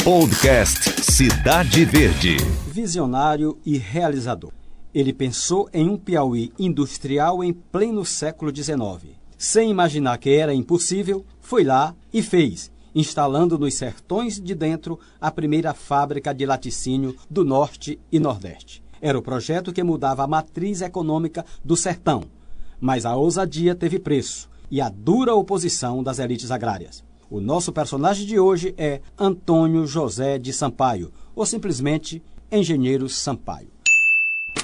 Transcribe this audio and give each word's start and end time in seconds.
Podcast 0.00 1.00
Cidade 1.12 1.84
Verde. 1.84 2.36
Visionário 2.66 3.56
e 3.64 3.78
realizador. 3.78 4.50
Ele 4.92 5.12
pensou 5.12 5.70
em 5.72 5.88
um 5.88 5.96
Piauí 5.96 6.52
industrial 6.58 7.44
em 7.44 7.52
pleno 7.52 8.04
século 8.04 8.50
XIX. 8.52 9.14
Sem 9.38 9.70
imaginar 9.70 10.18
que 10.18 10.30
era 10.30 10.52
impossível, 10.52 11.24
foi 11.40 11.62
lá 11.62 11.94
e 12.12 12.20
fez, 12.20 12.72
instalando 12.92 13.56
nos 13.56 13.74
sertões 13.74 14.40
de 14.40 14.56
dentro 14.56 14.98
a 15.20 15.30
primeira 15.30 15.72
fábrica 15.72 16.34
de 16.34 16.44
laticínio 16.44 17.14
do 17.30 17.44
Norte 17.44 18.00
e 18.10 18.18
Nordeste. 18.18 18.82
Era 19.00 19.16
o 19.16 19.22
projeto 19.22 19.72
que 19.72 19.84
mudava 19.84 20.24
a 20.24 20.28
matriz 20.28 20.82
econômica 20.82 21.46
do 21.64 21.76
sertão. 21.76 22.24
Mas 22.80 23.06
a 23.06 23.14
ousadia 23.14 23.76
teve 23.76 24.00
preço 24.00 24.50
e 24.68 24.80
a 24.80 24.88
dura 24.88 25.32
oposição 25.32 26.02
das 26.02 26.18
elites 26.18 26.50
agrárias. 26.50 27.04
O 27.32 27.40
nosso 27.40 27.72
personagem 27.72 28.26
de 28.26 28.38
hoje 28.38 28.74
é 28.76 29.00
Antônio 29.18 29.86
José 29.86 30.36
de 30.36 30.52
Sampaio, 30.52 31.10
ou 31.34 31.46
simplesmente 31.46 32.22
Engenheiro 32.52 33.08
Sampaio. 33.08 33.68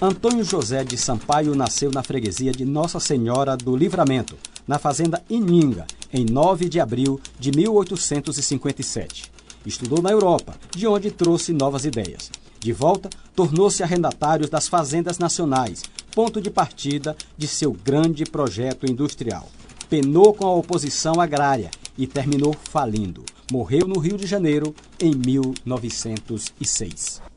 Antônio 0.02 0.44
José 0.44 0.84
de 0.84 0.98
Sampaio 0.98 1.54
nasceu 1.54 1.90
na 1.90 2.02
freguesia 2.02 2.52
de 2.52 2.66
Nossa 2.66 3.00
Senhora 3.00 3.56
do 3.56 3.74
Livramento, 3.74 4.36
na 4.66 4.78
fazenda 4.78 5.24
Ininga, 5.30 5.86
em 6.12 6.26
9 6.26 6.68
de 6.68 6.78
abril 6.78 7.18
de 7.40 7.52
1857. 7.52 9.32
Estudou 9.64 10.02
na 10.02 10.10
Europa, 10.10 10.54
de 10.76 10.86
onde 10.86 11.10
trouxe 11.10 11.54
novas 11.54 11.86
ideias. 11.86 12.30
De 12.60 12.70
volta, 12.70 13.08
tornou-se 13.34 13.82
arrendatário 13.82 14.46
das 14.46 14.68
fazendas 14.68 15.18
nacionais, 15.18 15.84
ponto 16.14 16.38
de 16.38 16.50
partida 16.50 17.16
de 17.34 17.48
seu 17.48 17.72
grande 17.72 18.26
projeto 18.26 18.84
industrial. 18.84 19.48
Penou 19.88 20.34
com 20.34 20.44
a 20.44 20.54
oposição 20.54 21.18
agrária 21.18 21.70
e 21.98 22.06
terminou 22.06 22.54
falindo. 22.54 23.24
Morreu 23.52 23.88
no 23.88 23.98
Rio 23.98 24.16
de 24.16 24.26
Janeiro 24.26 24.74
em 25.00 25.14
1906. 25.14 27.28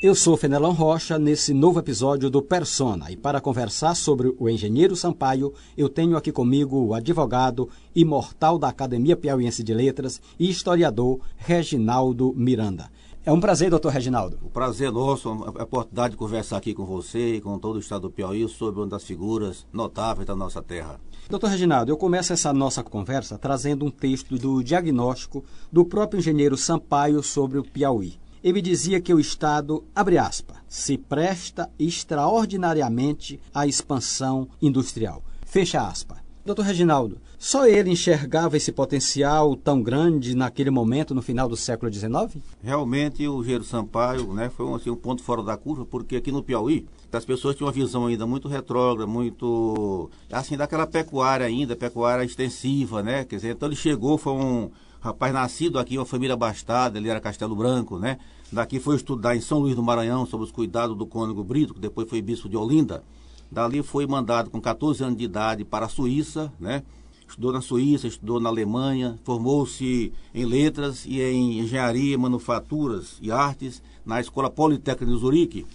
Eu 0.00 0.14
sou 0.14 0.36
Fenelon 0.36 0.70
Rocha 0.70 1.18
nesse 1.18 1.52
novo 1.52 1.80
episódio 1.80 2.30
do 2.30 2.40
Persona 2.40 3.10
e 3.10 3.16
para 3.16 3.40
conversar 3.40 3.96
sobre 3.96 4.32
o 4.38 4.48
engenheiro 4.48 4.94
Sampaio, 4.94 5.52
eu 5.76 5.88
tenho 5.88 6.16
aqui 6.16 6.30
comigo 6.30 6.76
o 6.76 6.94
advogado 6.94 7.68
imortal 7.96 8.60
da 8.60 8.68
Academia 8.68 9.16
Piauiense 9.16 9.64
de 9.64 9.74
Letras 9.74 10.20
e 10.38 10.48
historiador 10.48 11.18
Reginaldo 11.36 12.32
Miranda. 12.36 12.88
É 13.28 13.30
um 13.30 13.40
prazer, 13.40 13.68
doutor 13.68 13.92
Reginaldo. 13.92 14.38
O 14.40 14.48
prazer 14.48 14.88
é 14.88 14.90
nosso, 14.90 15.28
a 15.28 15.62
oportunidade 15.62 16.12
de 16.12 16.16
conversar 16.16 16.56
aqui 16.56 16.72
com 16.72 16.86
você 16.86 17.34
e 17.34 17.40
com 17.42 17.58
todo 17.58 17.76
o 17.76 17.78
estado 17.78 18.08
do 18.08 18.10
Piauí 18.10 18.48
sobre 18.48 18.80
uma 18.80 18.86
das 18.86 19.04
figuras 19.04 19.66
notáveis 19.70 20.26
da 20.26 20.34
nossa 20.34 20.62
terra. 20.62 20.98
Doutor 21.28 21.50
Reginaldo, 21.50 21.92
eu 21.92 21.98
começo 21.98 22.32
essa 22.32 22.54
nossa 22.54 22.82
conversa 22.82 23.36
trazendo 23.36 23.84
um 23.84 23.90
texto 23.90 24.38
do 24.38 24.62
diagnóstico 24.62 25.44
do 25.70 25.84
próprio 25.84 26.20
engenheiro 26.20 26.56
Sampaio 26.56 27.22
sobre 27.22 27.58
o 27.58 27.62
Piauí. 27.62 28.18
Ele 28.42 28.62
dizia 28.62 28.98
que 28.98 29.12
o 29.12 29.20
Estado, 29.20 29.84
abre 29.94 30.16
aspas, 30.16 30.56
se 30.66 30.96
presta 30.96 31.68
extraordinariamente 31.78 33.38
à 33.52 33.66
expansão 33.66 34.48
industrial. 34.58 35.22
Fecha 35.44 35.86
aspas. 35.86 36.27
Doutor 36.48 36.62
Reginaldo, 36.62 37.20
só 37.38 37.66
ele 37.66 37.90
enxergava 37.90 38.56
esse 38.56 38.72
potencial 38.72 39.54
tão 39.54 39.82
grande 39.82 40.34
naquele 40.34 40.70
momento, 40.70 41.14
no 41.14 41.20
final 41.20 41.46
do 41.46 41.58
século 41.58 41.92
XIX? 41.92 42.42
Realmente, 42.62 43.28
o 43.28 43.40
Engenheiro 43.42 43.64
Sampaio 43.64 44.32
né, 44.32 44.48
foi 44.48 44.64
um, 44.64 44.74
assim, 44.74 44.88
um 44.88 44.96
ponto 44.96 45.22
fora 45.22 45.42
da 45.42 45.58
curva, 45.58 45.84
porque 45.84 46.16
aqui 46.16 46.32
no 46.32 46.42
Piauí, 46.42 46.86
as 47.12 47.22
pessoas 47.22 47.54
tinham 47.54 47.66
uma 47.66 47.72
visão 47.72 48.06
ainda 48.06 48.26
muito 48.26 48.48
retrógrada, 48.48 49.06
muito, 49.06 50.08
assim, 50.32 50.56
daquela 50.56 50.86
pecuária 50.86 51.44
ainda, 51.44 51.76
pecuária 51.76 52.24
extensiva, 52.24 53.02
né? 53.02 53.26
Quer 53.26 53.36
dizer, 53.36 53.50
então 53.50 53.68
ele 53.68 53.76
chegou, 53.76 54.16
foi 54.16 54.32
um 54.32 54.70
rapaz 54.98 55.34
nascido 55.34 55.78
aqui, 55.78 55.98
uma 55.98 56.06
família 56.06 56.32
abastada, 56.32 56.96
ele 56.96 57.10
era 57.10 57.20
Castelo 57.20 57.54
Branco, 57.54 57.98
né? 57.98 58.16
Daqui 58.50 58.80
foi 58.80 58.96
estudar 58.96 59.36
em 59.36 59.42
São 59.42 59.58
Luís 59.58 59.76
do 59.76 59.82
Maranhão, 59.82 60.24
sob 60.24 60.44
os 60.44 60.50
cuidados 60.50 60.96
do 60.96 61.06
cônego 61.06 61.44
Brito, 61.44 61.74
que 61.74 61.80
depois 61.80 62.08
foi 62.08 62.22
bispo 62.22 62.48
de 62.48 62.56
Olinda. 62.56 63.04
Dali 63.50 63.82
foi 63.82 64.06
mandado 64.06 64.50
com 64.50 64.60
14 64.60 65.02
anos 65.02 65.16
de 65.16 65.24
idade 65.24 65.64
para 65.64 65.86
a 65.86 65.88
Suíça, 65.88 66.52
né? 66.60 66.82
Estudou 67.26 67.52
na 67.52 67.60
Suíça, 67.60 68.06
estudou 68.06 68.40
na 68.40 68.48
Alemanha, 68.48 69.18
formou-se 69.24 70.12
em 70.34 70.44
letras 70.44 71.04
e 71.06 71.20
em 71.20 71.60
engenharia, 71.60 72.16
manufaturas 72.16 73.18
e 73.20 73.30
artes 73.30 73.82
na 74.04 74.20
Escola 74.20 74.48
Politécnica 74.48 75.12
de 75.12 75.18
Zurique. 75.18 75.66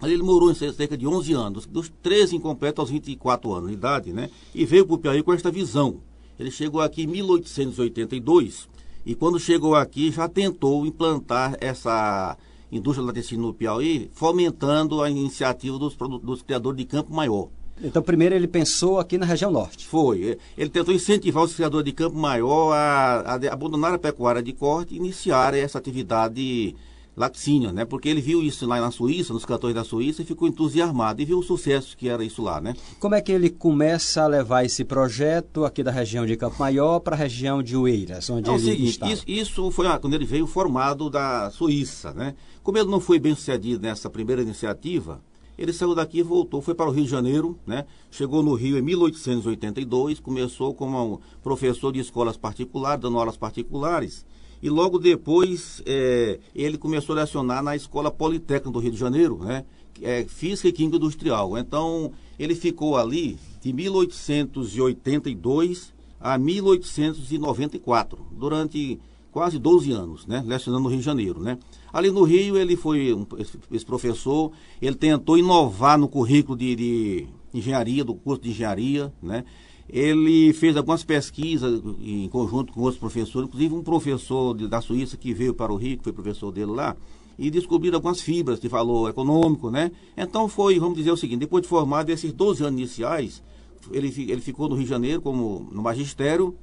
Ali 0.00 0.14
ele 0.14 0.22
morou 0.22 0.50
em 0.50 0.54
cerca 0.54 0.96
de 0.96 1.06
11 1.06 1.32
anos, 1.32 1.66
dos 1.66 1.92
13 2.02 2.36
incompletos 2.36 2.80
aos 2.80 2.90
24 2.90 3.52
anos 3.52 3.68
de 3.68 3.74
idade, 3.74 4.12
né? 4.12 4.30
E 4.54 4.64
veio 4.64 4.86
para 4.86 4.94
o 4.94 4.98
Piauí 4.98 5.22
com 5.22 5.32
esta 5.32 5.50
visão. 5.50 6.00
Ele 6.38 6.50
chegou 6.50 6.80
aqui 6.80 7.02
em 7.02 7.06
1882 7.08 8.68
e 9.04 9.14
quando 9.14 9.40
chegou 9.40 9.74
aqui 9.74 10.10
já 10.12 10.28
tentou 10.28 10.86
implantar 10.86 11.56
essa 11.60 12.36
indústria 12.70 13.06
laticínio 13.06 13.46
no 13.46 13.54
Piauí, 13.54 14.10
fomentando 14.12 15.02
a 15.02 15.10
iniciativa 15.10 15.78
dos, 15.78 15.96
dos 16.22 16.42
criadores 16.42 16.78
de 16.78 16.84
campo 16.84 17.12
maior. 17.12 17.48
Então, 17.82 18.02
primeiro 18.02 18.34
ele 18.34 18.48
pensou 18.48 18.98
aqui 18.98 19.16
na 19.16 19.24
região 19.24 19.50
norte. 19.50 19.86
Foi. 19.86 20.38
Ele 20.56 20.70
tentou 20.70 20.92
incentivar 20.92 21.44
os 21.44 21.54
criadores 21.54 21.84
de 21.84 21.92
campo 21.92 22.16
maior 22.16 22.72
a, 22.72 23.20
a, 23.20 23.34
a 23.34 23.52
abandonar 23.52 23.94
a 23.94 23.98
pecuária 23.98 24.42
de 24.42 24.52
corte 24.52 24.94
e 24.94 24.96
iniciar 24.98 25.54
essa 25.54 25.78
atividade 25.78 26.74
laticínio, 27.18 27.72
né? 27.72 27.84
Porque 27.84 28.08
ele 28.08 28.20
viu 28.20 28.42
isso 28.42 28.66
lá 28.66 28.80
na 28.80 28.90
Suíça, 28.90 29.32
nos 29.32 29.44
cantores 29.44 29.74
da 29.74 29.84
Suíça, 29.84 30.22
e 30.22 30.24
ficou 30.24 30.48
entusiasmado 30.48 31.20
e 31.20 31.24
viu 31.24 31.38
o 31.38 31.42
sucesso 31.42 31.96
que 31.96 32.08
era 32.08 32.24
isso 32.24 32.42
lá, 32.42 32.60
né? 32.60 32.74
Como 32.98 33.14
é 33.14 33.20
que 33.20 33.32
ele 33.32 33.50
começa 33.50 34.22
a 34.22 34.26
levar 34.26 34.64
esse 34.64 34.84
projeto 34.84 35.64
aqui 35.64 35.82
da 35.82 35.90
região 35.90 36.24
de 36.24 36.36
Campo 36.36 36.56
Maior 36.58 37.00
para 37.00 37.14
a 37.14 37.18
região 37.18 37.62
de 37.62 37.76
Oeiras, 37.76 38.30
onde 38.30 38.48
é 38.48 38.52
ele 38.54 38.62
seguinte, 38.62 38.90
estava? 38.90 39.12
Isso, 39.12 39.24
isso 39.26 39.70
foi 39.70 39.86
quando 39.98 40.14
ele 40.14 40.24
veio 40.24 40.46
formado 40.46 41.10
da 41.10 41.50
Suíça, 41.50 42.12
né? 42.12 42.34
Como 42.62 42.78
ele 42.78 42.90
não 42.90 43.00
foi 43.00 43.18
bem 43.18 43.34
sucedido 43.34 43.82
nessa 43.82 44.08
primeira 44.08 44.42
iniciativa, 44.42 45.22
ele 45.56 45.72
saiu 45.72 45.94
daqui 45.94 46.18
e 46.18 46.22
voltou, 46.22 46.62
foi 46.62 46.74
para 46.74 46.88
o 46.88 46.92
Rio 46.92 47.04
de 47.04 47.10
Janeiro, 47.10 47.58
né? 47.66 47.84
Chegou 48.10 48.42
no 48.42 48.54
Rio 48.54 48.78
em 48.78 48.82
1882, 48.82 50.20
começou 50.20 50.72
como 50.72 51.20
professor 51.42 51.92
de 51.92 51.98
escolas 51.98 52.36
particulares, 52.36 53.00
dando 53.00 53.18
aulas 53.18 53.36
particulares 53.36 54.24
e 54.62 54.68
logo 54.68 54.98
depois 54.98 55.82
é, 55.86 56.38
ele 56.54 56.76
começou 56.76 57.16
a 57.16 57.20
lecionar 57.20 57.62
na 57.62 57.74
Escola 57.76 58.10
Politécnica 58.10 58.70
do 58.70 58.78
Rio 58.78 58.92
de 58.92 58.98
Janeiro, 58.98 59.38
né? 59.38 59.64
É, 60.00 60.24
Física 60.24 60.68
e 60.68 60.72
Química 60.72 60.96
Industrial. 60.96 61.58
Então, 61.58 62.12
ele 62.38 62.54
ficou 62.54 62.96
ali 62.96 63.36
de 63.60 63.72
1882 63.72 65.92
a 66.20 66.38
1894, 66.38 68.18
durante 68.32 69.00
quase 69.30 69.58
12 69.58 69.92
anos, 69.92 70.26
né? 70.26 70.42
Lecionando 70.46 70.84
no 70.84 70.88
Rio 70.88 70.98
de 70.98 71.04
Janeiro, 71.04 71.40
né? 71.40 71.58
Ali 71.92 72.10
no 72.10 72.24
Rio, 72.24 72.56
ele 72.56 72.74
foi 72.76 73.12
um, 73.14 73.26
esse 73.70 73.84
professor, 73.84 74.50
ele 74.80 74.96
tentou 74.96 75.36
inovar 75.38 75.98
no 75.98 76.08
currículo 76.08 76.56
de, 76.56 76.76
de 76.76 77.26
engenharia, 77.54 78.04
do 78.04 78.14
curso 78.14 78.42
de 78.42 78.50
engenharia, 78.50 79.12
né? 79.22 79.44
Ele 79.88 80.52
fez 80.52 80.76
algumas 80.76 81.02
pesquisas 81.02 81.82
em 82.00 82.28
conjunto 82.28 82.72
com 82.72 82.80
outros 82.80 82.98
professores, 82.98 83.48
inclusive 83.48 83.74
um 83.74 83.82
professor 83.82 84.54
da 84.54 84.80
Suíça 84.80 85.16
que 85.16 85.32
veio 85.32 85.54
para 85.54 85.72
o 85.72 85.76
Rio, 85.76 85.96
que 85.96 86.04
foi 86.04 86.12
professor 86.12 86.52
dele 86.52 86.72
lá, 86.72 86.94
e 87.38 87.50
descobriram 87.50 87.96
algumas 87.96 88.20
fibras 88.20 88.60
de 88.60 88.68
valor 88.68 89.08
econômico, 89.08 89.70
né? 89.70 89.90
Então 90.16 90.48
foi, 90.48 90.78
vamos 90.78 90.98
dizer 90.98 91.10
o 91.10 91.16
seguinte, 91.16 91.40
depois 91.40 91.62
de 91.62 91.68
formado 91.68 92.10
esses 92.10 92.32
12 92.32 92.64
anos 92.64 92.78
iniciais, 92.78 93.42
ele, 93.90 94.08
ele 94.30 94.40
ficou 94.40 94.68
no 94.68 94.74
Rio 94.74 94.84
de 94.84 94.90
Janeiro 94.90 95.22
como 95.22 95.68
no 95.72 95.80
magistério, 95.80 96.54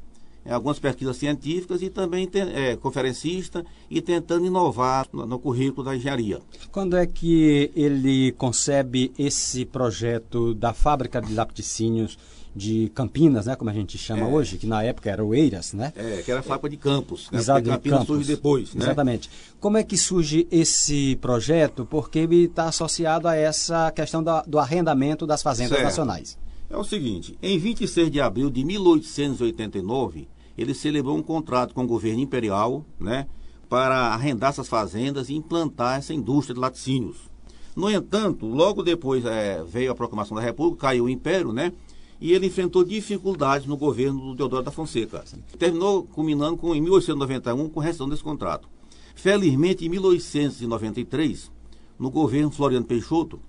algumas 0.53 0.79
pesquisas 0.79 1.17
científicas 1.17 1.81
e 1.81 1.89
também 1.89 2.29
é, 2.33 2.75
conferencista 2.75 3.65
e 3.89 4.01
tentando 4.01 4.45
inovar 4.45 5.07
no, 5.11 5.25
no, 5.25 5.39
currículo 5.39 5.83
da 5.83 5.95
engenharia. 5.95 6.39
Quando 6.71 6.95
é 6.95 7.05
que 7.05 7.71
ele 7.75 8.31
concebe 8.33 9.11
esse 9.17 9.65
projeto 9.65 10.53
da 10.53 10.73
fábrica 10.73 11.21
de 11.21 11.33
laticínios 11.33 12.17
de 12.55 12.89
Campinas, 12.95 13.47
né, 13.47 13.55
como 13.55 13.69
a 13.69 13.73
gente 13.73 13.97
chama 13.97 14.21
é. 14.21 14.25
hoje, 14.25 14.57
que 14.57 14.65
na 14.65 14.81
época 14.81 15.09
era 15.09 15.23
o 15.23 15.35
Eiras, 15.35 15.73
né? 15.73 15.91
É, 15.95 16.21
que 16.23 16.31
era 16.31 16.39
a 16.39 16.43
fábrica 16.43 16.69
de 16.69 16.77
Campos, 16.77 17.29
né? 17.29 17.39
Exato, 17.39 17.69
Campinas 17.69 17.99
Campos. 17.99 18.15
surge 18.15 18.33
depois, 18.33 18.73
né? 18.73 18.85
Exatamente. 18.85 19.29
Como 19.59 19.77
é 19.77 19.83
que 19.83 19.97
surge 19.97 20.47
esse 20.49 21.17
projeto? 21.17 21.85
Porque 21.85 22.19
ele 22.19 22.45
está 22.45 22.69
associado 22.69 23.27
a 23.27 23.35
essa 23.35 23.91
questão 23.91 24.23
da, 24.23 24.41
do 24.43 24.57
arrendamento 24.57 25.27
das 25.27 25.43
fazendas 25.43 25.71
certo. 25.71 25.83
nacionais. 25.83 26.37
É 26.69 26.77
o 26.77 26.83
seguinte, 26.83 27.37
em 27.41 27.59
26 27.59 28.09
de 28.09 28.21
abril 28.21 28.49
de 28.49 28.63
1889, 28.63 30.27
ele 30.57 30.73
celebrou 30.73 31.17
um 31.17 31.23
contrato 31.23 31.73
com 31.73 31.83
o 31.83 31.87
governo 31.87 32.21
imperial, 32.21 32.85
né, 32.99 33.27
para 33.67 34.13
arrendar 34.13 34.51
essas 34.51 34.67
fazendas 34.67 35.29
e 35.29 35.33
implantar 35.33 35.97
essa 35.97 36.13
indústria 36.13 36.53
de 36.53 36.59
laticínios. 36.59 37.29
No 37.75 37.89
entanto, 37.89 38.45
logo 38.45 38.83
depois 38.83 39.25
é, 39.25 39.63
veio 39.63 39.91
a 39.91 39.95
proclamação 39.95 40.37
da 40.37 40.43
República, 40.43 40.87
caiu 40.87 41.05
o 41.05 41.09
Império, 41.09 41.51
né? 41.51 41.73
e 42.19 42.31
ele 42.31 42.47
enfrentou 42.47 42.83
dificuldades 42.83 43.67
no 43.67 43.77
governo 43.77 44.19
do 44.19 44.35
Deodoro 44.35 44.63
da 44.63 44.71
Fonseca. 44.71 45.23
Terminou 45.57 46.03
culminando 46.03 46.57
com, 46.57 46.73
em 46.73 46.81
1891 46.81 47.69
com 47.69 47.79
a 47.79 47.83
rescisão 47.83 48.07
desse 48.07 48.23
contrato. 48.23 48.67
Felizmente, 49.13 49.85
em 49.85 49.89
1893, 49.89 51.51
no 51.99 52.09
governo 52.09 52.51
Floriano 52.51 52.85
Peixoto, 52.85 53.39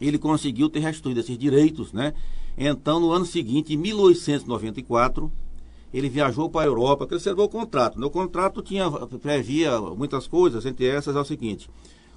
ele 0.00 0.18
conseguiu 0.18 0.68
ter 0.68 0.80
restituído 0.80 1.20
esses 1.20 1.36
direitos, 1.36 1.92
né? 1.92 2.14
Então, 2.56 2.98
no 2.98 3.12
ano 3.12 3.24
seguinte, 3.24 3.74
em 3.74 3.76
1894, 3.76 5.30
ele 5.92 6.08
viajou 6.08 6.50
para 6.50 6.62
a 6.62 6.66
Europa, 6.66 7.06
que 7.06 7.14
ele 7.14 7.18
observou 7.18 7.46
o 7.46 7.48
contrato. 7.48 7.98
Né? 7.98 8.06
O 8.06 8.10
contrato 8.10 8.62
tinha, 8.62 8.90
previa 8.90 9.80
muitas 9.80 10.26
coisas, 10.26 10.64
entre 10.66 10.86
essas 10.86 11.16
é 11.16 11.20
o 11.20 11.24
seguinte, 11.24 11.70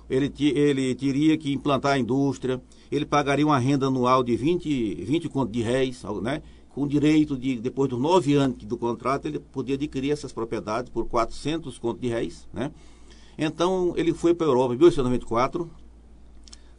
ele, 0.10 0.32
ele 0.40 0.96
teria 0.96 1.38
que 1.38 1.54
implantar 1.54 1.94
a 1.94 2.00
indústria, 2.00 2.62
ele 2.92 3.06
pagaria 3.06 3.46
uma 3.46 3.58
renda 3.58 3.88
anual 3.88 4.24
de 4.24 4.36
20, 4.36 4.96
20 4.96 5.30
contos 5.30 5.54
de 5.54 5.62
réis, 5.62 6.04
né? 6.22 6.42
com 6.74 6.88
direito 6.88 7.38
de, 7.38 7.58
depois 7.60 7.90
dos 7.90 8.00
nove 8.00 8.34
anos 8.34 8.64
do 8.64 8.78
contrato, 8.78 9.26
ele 9.28 9.40
podia 9.40 9.76
adquirir 9.76 10.12
essas 10.12 10.32
propriedades 10.32 10.90
por 10.90 11.06
400 11.06 11.78
contos 11.78 12.02
de 12.02 12.08
réis, 12.08 12.48
né? 12.54 12.72
Então, 13.38 13.94
ele 13.98 14.14
foi 14.14 14.34
para 14.34 14.46
a 14.46 14.50
Europa 14.50 14.74
em 14.74 14.78
1894, 14.78 15.70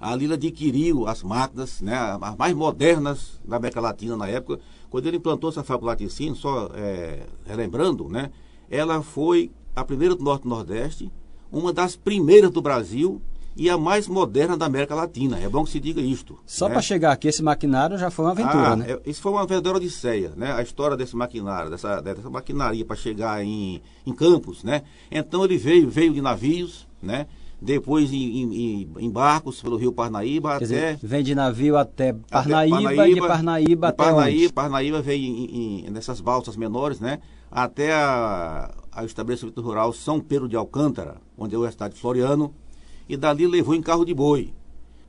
ali 0.03 0.25
ele 0.25 0.35
adquiriu 0.35 1.07
as 1.07 1.23
máquinas, 1.23 1.81
né, 1.81 1.97
as 2.21 2.37
mais 2.37 2.53
modernas 2.55 3.41
da 3.45 3.57
América 3.57 3.81
Latina 3.81 4.17
na 4.17 4.27
época, 4.27 4.61
quando 4.91 5.07
ele 5.07 5.19
implantou 5.19 5.49
essa 5.49 5.63
fábrica 5.63 5.93
laticínio, 5.93 6.35
só 6.35 6.69
é, 6.75 7.25
relembrando, 7.47 8.09
né, 8.09 8.31
ela 8.69 9.01
foi 9.01 9.53
a 9.77 9.85
primeira 9.85 10.17
do 10.17 10.25
Norte 10.25 10.45
e 10.45 10.49
Nordeste, 10.49 11.13
uma 11.53 11.73
das 11.73 11.95
primeiras 11.95 12.51
do 12.51 12.61
Brasil 12.61 13.23
e 13.55 13.71
a 13.71 13.79
mais 13.79 14.09
moderna 14.09 14.57
da 14.57 14.67
América 14.67 14.95
Latina. 14.95 15.39
É 15.39 15.49
bom 15.49 15.63
que 15.63 15.71
se 15.71 15.79
diga 15.79 16.01
isto. 16.01 16.39
Só 16.47 16.67
né? 16.67 16.73
para 16.73 16.83
chegar 16.83 17.13
aqui, 17.13 17.29
esse 17.29 17.43
maquinário 17.43 17.99
já 17.99 18.11
foi 18.11 18.25
uma 18.25 18.31
aventura, 18.33 18.69
ah, 18.69 18.77
né? 18.77 18.93
É, 18.93 19.11
isso 19.11 19.21
foi 19.21 19.31
uma 19.31 19.47
verdadeira 19.47 19.77
odisseia, 19.77 20.33
né? 20.37 20.53
A 20.53 20.63
história 20.63 20.97
desse 20.97 21.15
maquinário, 21.15 21.71
dessa, 21.71 22.01
dessa 22.01 22.31
maquinaria 22.31 22.85
para 22.85 22.97
chegar 22.97 23.45
em, 23.45 23.83
em 24.07 24.13
Campos, 24.13 24.65
né? 24.65 24.83
Então 25.11 25.45
ele 25.45 25.59
veio, 25.59 25.89
veio 25.89 26.15
de 26.15 26.23
navios, 26.23 26.89
né? 27.03 27.27
Depois 27.63 28.13
em, 28.13 28.17
em, 28.17 28.91
em 28.99 29.09
barcos 29.09 29.63
pelo 29.63 29.77
rio 29.77 29.93
Parnaíba 29.93 30.59
Quer 30.59 30.65
até... 30.65 30.65
Dizer, 30.65 30.99
vem 31.01 31.23
de 31.23 31.33
navio 31.33 31.77
até 31.77 32.13
Parnaíba, 32.13 32.77
até 32.77 32.85
Parnaíba 32.85 33.09
e 33.09 33.15
de 33.15 33.21
Parnaíba 33.21 33.89
até 33.89 34.05
Parnaíba, 34.05 34.45
onde? 34.45 34.53
Parnaíba 34.53 35.01
veio 35.01 35.89
nessas 35.93 36.21
balsas 36.21 36.57
menores, 36.57 36.99
né? 36.99 37.21
Até 37.49 37.93
a, 37.93 38.75
a 38.91 39.05
estabelecimento 39.05 39.61
rural 39.61 39.93
São 39.93 40.19
Pedro 40.19 40.49
de 40.49 40.57
Alcântara, 40.57 41.19
onde 41.39 41.55
é 41.55 41.59
a 41.59 41.71
cidade 41.71 41.95
de 41.95 42.01
Floriano, 42.01 42.53
e 43.09 43.17
dali 43.17 43.47
levou 43.47 43.77
em 43.77 43.83
carro 43.83 44.05
de 44.05 44.13
boi. 44.13 44.53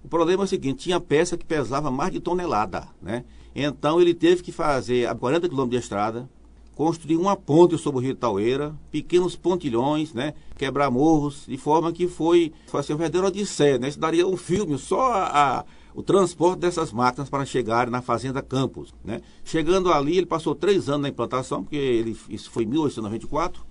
O 0.04 0.08
problema 0.08 0.44
é 0.44 0.46
o 0.46 0.48
seguinte, 0.48 0.84
tinha 0.84 1.00
peça 1.00 1.36
que 1.36 1.46
pesava 1.46 1.90
mais 1.90 2.12
de 2.12 2.20
tonelada, 2.20 2.88
né? 3.02 3.24
Então 3.56 4.00
ele 4.00 4.14
teve 4.14 4.44
que 4.44 4.52
fazer 4.52 5.08
a 5.08 5.16
40 5.16 5.50
quilômetros 5.50 5.80
de 5.80 5.84
estrada, 5.84 6.30
construir 6.76 7.18
uma 7.18 7.36
ponte 7.36 7.78
sobre 7.78 8.00
o 8.00 8.04
rio 8.04 8.16
Taueira, 8.16 8.76
pequenos 8.92 9.36
pontilhões, 9.36 10.14
né? 10.14 10.34
Quebrar 10.58 10.90
morros, 10.90 11.46
de 11.48 11.58
forma 11.58 11.92
que 11.92 12.08
foi, 12.08 12.52
foi 12.68 12.80
assim, 12.80 12.94
uma 12.94 13.00
verdadeira 13.00 13.28
odisseia, 13.28 13.78
né? 13.78 13.88
Isso 13.88 14.00
daria 14.00 14.28
um 14.28 14.38
filme, 14.38 14.78
só 14.78 15.12
a, 15.12 15.60
a, 15.60 15.66
o 15.94 16.02
transporte 16.02 16.60
dessas 16.60 16.92
máquinas 16.92 17.30
para 17.30 17.46
chegar 17.46 17.90
na 17.90 18.02
Fazenda 18.02 18.42
Campos, 18.42 18.94
né? 19.04 19.22
Chegando 19.44 19.92
ali, 19.92 20.18
ele 20.18 20.26
passou 20.26 20.56
três 20.56 20.90
anos 20.90 21.02
na 21.04 21.10
implantação, 21.10 21.64
porque 21.64 21.76
ele, 21.76 22.18
isso 22.30 22.50
foi 22.50 22.64
em 22.64 22.68
1894, 22.68 23.64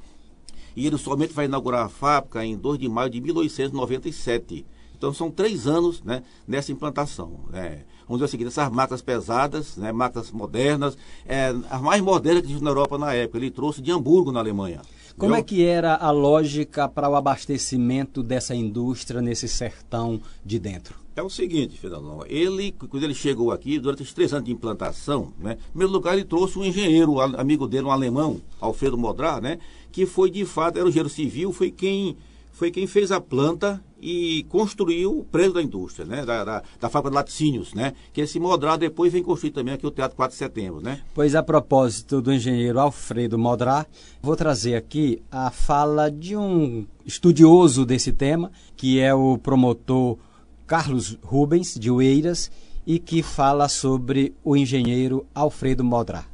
e 0.76 0.86
ele 0.86 0.96
somente 0.96 1.32
vai 1.32 1.46
inaugurar 1.46 1.86
a 1.86 1.88
fábrica 1.88 2.44
em 2.44 2.56
2 2.56 2.78
de 2.78 2.88
maio 2.88 3.10
de 3.10 3.20
1897. 3.20 4.64
Então 4.96 5.12
são 5.12 5.30
três 5.30 5.66
anos 5.66 6.02
né, 6.02 6.22
nessa 6.46 6.72
implantação. 6.72 7.40
Né. 7.50 7.84
Vamos 8.12 8.18
dizer 8.18 8.28
o 8.28 8.30
seguinte, 8.30 8.48
essas 8.48 8.70
máquinas 8.70 9.00
pesadas, 9.00 9.76
né, 9.78 9.90
máquinas 9.90 10.30
modernas, 10.30 10.98
é, 11.24 11.54
as 11.70 11.80
mais 11.80 12.02
modernas 12.02 12.42
que 12.42 12.48
existem 12.48 12.62
na 12.62 12.70
Europa 12.70 12.98
na 12.98 13.14
época. 13.14 13.38
Ele 13.38 13.50
trouxe 13.50 13.80
de 13.80 13.90
Hamburgo, 13.90 14.30
na 14.30 14.38
Alemanha. 14.38 14.82
Como 15.16 15.34
é 15.34 15.42
que 15.42 15.64
era 15.64 15.94
a 15.94 16.10
lógica 16.10 16.86
para 16.86 17.08
o 17.08 17.16
abastecimento 17.16 18.22
dessa 18.22 18.54
indústria 18.54 19.22
nesse 19.22 19.48
sertão 19.48 20.20
de 20.44 20.58
dentro? 20.58 20.94
É 21.16 21.22
o 21.22 21.30
seguinte, 21.30 21.78
Fernando, 21.78 22.26
ele, 22.28 22.72
quando 22.72 23.02
ele 23.02 23.14
chegou 23.14 23.50
aqui, 23.50 23.78
durante 23.78 24.02
esses 24.02 24.12
três 24.12 24.30
anos 24.34 24.44
de 24.44 24.52
implantação, 24.52 25.32
né, 25.38 25.56
em 25.68 25.70
primeiro 25.70 25.92
lugar 25.92 26.12
ele 26.12 26.24
trouxe 26.24 26.58
um 26.58 26.64
engenheiro, 26.64 27.12
um 27.12 27.20
amigo 27.20 27.66
dele, 27.66 27.86
um 27.86 27.90
alemão, 27.90 28.42
Alfredo 28.60 28.98
Modrar, 28.98 29.40
né, 29.40 29.58
que 29.90 30.04
foi 30.04 30.30
de 30.30 30.44
fato, 30.44 30.76
era 30.76 30.84
o 30.84 30.88
engenheiro 30.90 31.08
civil, 31.08 31.50
foi 31.50 31.70
quem, 31.70 32.16
foi 32.50 32.70
quem 32.70 32.86
fez 32.86 33.10
a 33.10 33.20
planta 33.22 33.82
e 34.02 34.44
construiu 34.48 35.20
o 35.20 35.24
prédio 35.24 35.54
da 35.54 35.62
indústria, 35.62 36.04
né, 36.04 36.24
da, 36.24 36.42
da, 36.42 36.62
da 36.80 36.88
fábrica 36.88 37.10
de 37.10 37.14
laticínios, 37.14 37.72
né, 37.72 37.92
que 38.12 38.20
esse 38.20 38.40
Modrar 38.40 38.76
depois 38.76 39.12
vem 39.12 39.22
construir 39.22 39.52
também 39.52 39.74
aqui 39.74 39.86
o 39.86 39.90
Teatro 39.90 40.16
4 40.16 40.32
de 40.32 40.38
Setembro, 40.38 40.80
né. 40.80 41.00
Pois 41.14 41.36
a 41.36 41.42
propósito 41.42 42.20
do 42.20 42.32
engenheiro 42.32 42.80
Alfredo 42.80 43.38
Modrar, 43.38 43.86
vou 44.20 44.34
trazer 44.34 44.74
aqui 44.74 45.22
a 45.30 45.50
fala 45.50 46.10
de 46.10 46.36
um 46.36 46.84
estudioso 47.06 47.86
desse 47.86 48.12
tema, 48.12 48.50
que 48.76 48.98
é 48.98 49.14
o 49.14 49.38
promotor 49.38 50.18
Carlos 50.66 51.16
Rubens, 51.22 51.74
de 51.78 51.90
Oeiras, 51.90 52.50
e 52.84 52.98
que 52.98 53.22
fala 53.22 53.68
sobre 53.68 54.34
o 54.42 54.56
engenheiro 54.56 55.24
Alfredo 55.32 55.84
Modrar. 55.84 56.26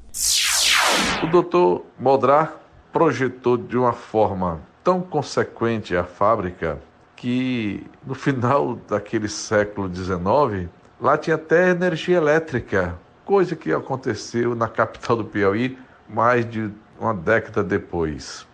O 1.23 1.27
doutor 1.27 1.85
Modrar 1.99 2.59
projetou 2.93 3.59
de 3.59 3.77
uma 3.77 3.93
forma 3.93 4.63
tão 4.83 5.03
consequente 5.03 5.95
a 5.95 6.05
fábrica 6.05 6.81
que 7.19 7.85
no 8.07 8.15
final 8.15 8.77
daquele 8.89 9.29
século 9.29 9.93
XIX, 9.93 10.71
lá 11.01 11.19
tinha 11.19 11.35
até 11.35 11.71
energia 11.71 12.17
elétrica, 12.17 12.97
coisa 13.25 13.57
que 13.57 13.73
aconteceu 13.73 14.55
na 14.55 14.69
capital 14.69 15.17
do 15.17 15.25
Piauí 15.25 15.77
mais 16.09 16.49
de 16.49 16.71
uma 16.99 17.13
década 17.13 17.63
depois. 17.63 18.47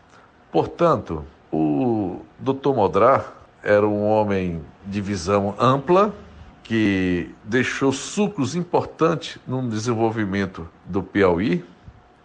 Portanto, 0.51 1.25
o 1.53 2.23
Dr. 2.39 2.71
Modrar 2.75 3.35
era 3.63 3.87
um 3.87 4.03
homem 4.03 4.63
de 4.87 5.01
visão 5.01 5.55
ampla, 5.59 6.15
que 6.63 7.35
deixou 7.45 7.93
sucos 7.93 8.57
importantes 8.57 9.39
no 9.47 9.69
desenvolvimento 9.69 10.67
do 10.87 11.03
Piauí 11.03 11.63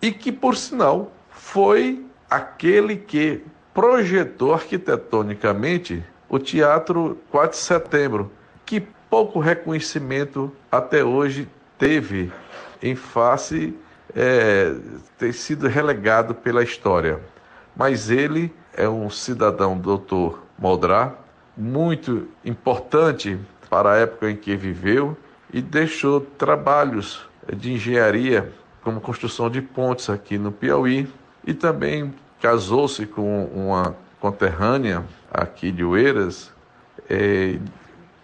e 0.02 0.14
que, 0.14 0.32
por 0.32 0.56
sinal, 0.56 1.12
foi 1.30 2.06
aquele 2.30 2.96
que 2.96 3.44
projetou 3.74 4.54
arquitetonicamente 4.54 6.02
o 6.30 6.38
Teatro 6.38 7.18
4 7.32 7.58
de 7.58 7.64
Setembro, 7.64 8.32
que 8.66 8.80
pouco 9.10 9.40
reconhecimento 9.40 10.52
até 10.72 11.04
hoje 11.04 11.50
teve 11.78 12.32
em 12.82 12.96
face 12.96 13.76
é, 14.16 14.76
ter 15.18 15.34
sido 15.34 15.68
relegado 15.68 16.36
pela 16.36 16.64
história. 16.64 17.20
Mas 17.76 18.10
ele 18.10 18.54
é 18.74 18.88
um 18.88 19.10
cidadão 19.10 19.78
doutor 19.78 20.44
Moldrá, 20.58 21.16
muito 21.58 22.28
importante 22.46 23.38
para 23.70 23.94
a 23.94 23.98
época 23.98 24.30
em 24.30 24.36
que 24.36 24.56
viveu 24.56 25.18
e 25.52 25.62
deixou 25.62 26.22
trabalhos 26.22 27.28
de 27.52 27.74
engenharia, 27.74 28.54
como 28.84 29.02
construção 29.02 29.50
de 29.50 29.62
pontes 29.62 30.10
aqui 30.10 30.38
no 30.38 30.52
Piauí, 30.52 31.08
e 31.46 31.54
também 31.54 32.14
casou-se 32.40 33.06
com 33.06 33.46
uma 33.46 33.96
conterrânea 34.20 35.04
aqui 35.32 35.72
de 35.72 35.84
Oeiras. 35.84 36.52
É, 37.10 37.58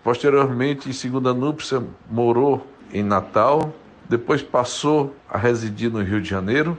posteriormente, 0.03 0.89
em 0.89 0.93
segunda 0.93 1.33
núpcia, 1.33 1.83
morou 2.09 2.65
em 2.93 3.03
Natal, 3.03 3.74
depois 4.07 4.41
passou 4.41 5.15
a 5.29 5.38
residir 5.38 5.91
no 5.91 6.01
Rio 6.01 6.21
de 6.21 6.29
Janeiro. 6.29 6.77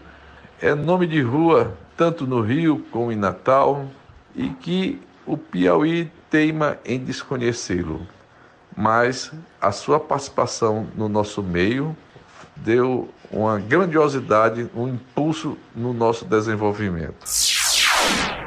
É 0.61 0.75
nome 0.75 1.07
de 1.07 1.21
rua 1.21 1.77
tanto 1.97 2.27
no 2.27 2.41
Rio 2.41 2.85
como 2.91 3.11
em 3.11 3.17
Natal, 3.17 3.87
e 4.35 4.51
que 4.51 5.01
o 5.27 5.37
Piauí 5.37 6.11
teima 6.31 6.79
em 6.85 6.99
desconhecê-lo, 6.99 8.07
mas 8.77 9.33
a 9.61 9.73
sua 9.73 9.99
participação 9.99 10.87
no 10.95 11.09
nosso 11.09 11.43
meio 11.43 11.97
deu 12.55 13.09
uma 13.31 13.59
grandiosidade, 13.59 14.71
um 14.75 14.89
impulso 14.89 15.57
no 15.75 15.93
nosso 15.93 16.25
desenvolvimento. 16.25 17.27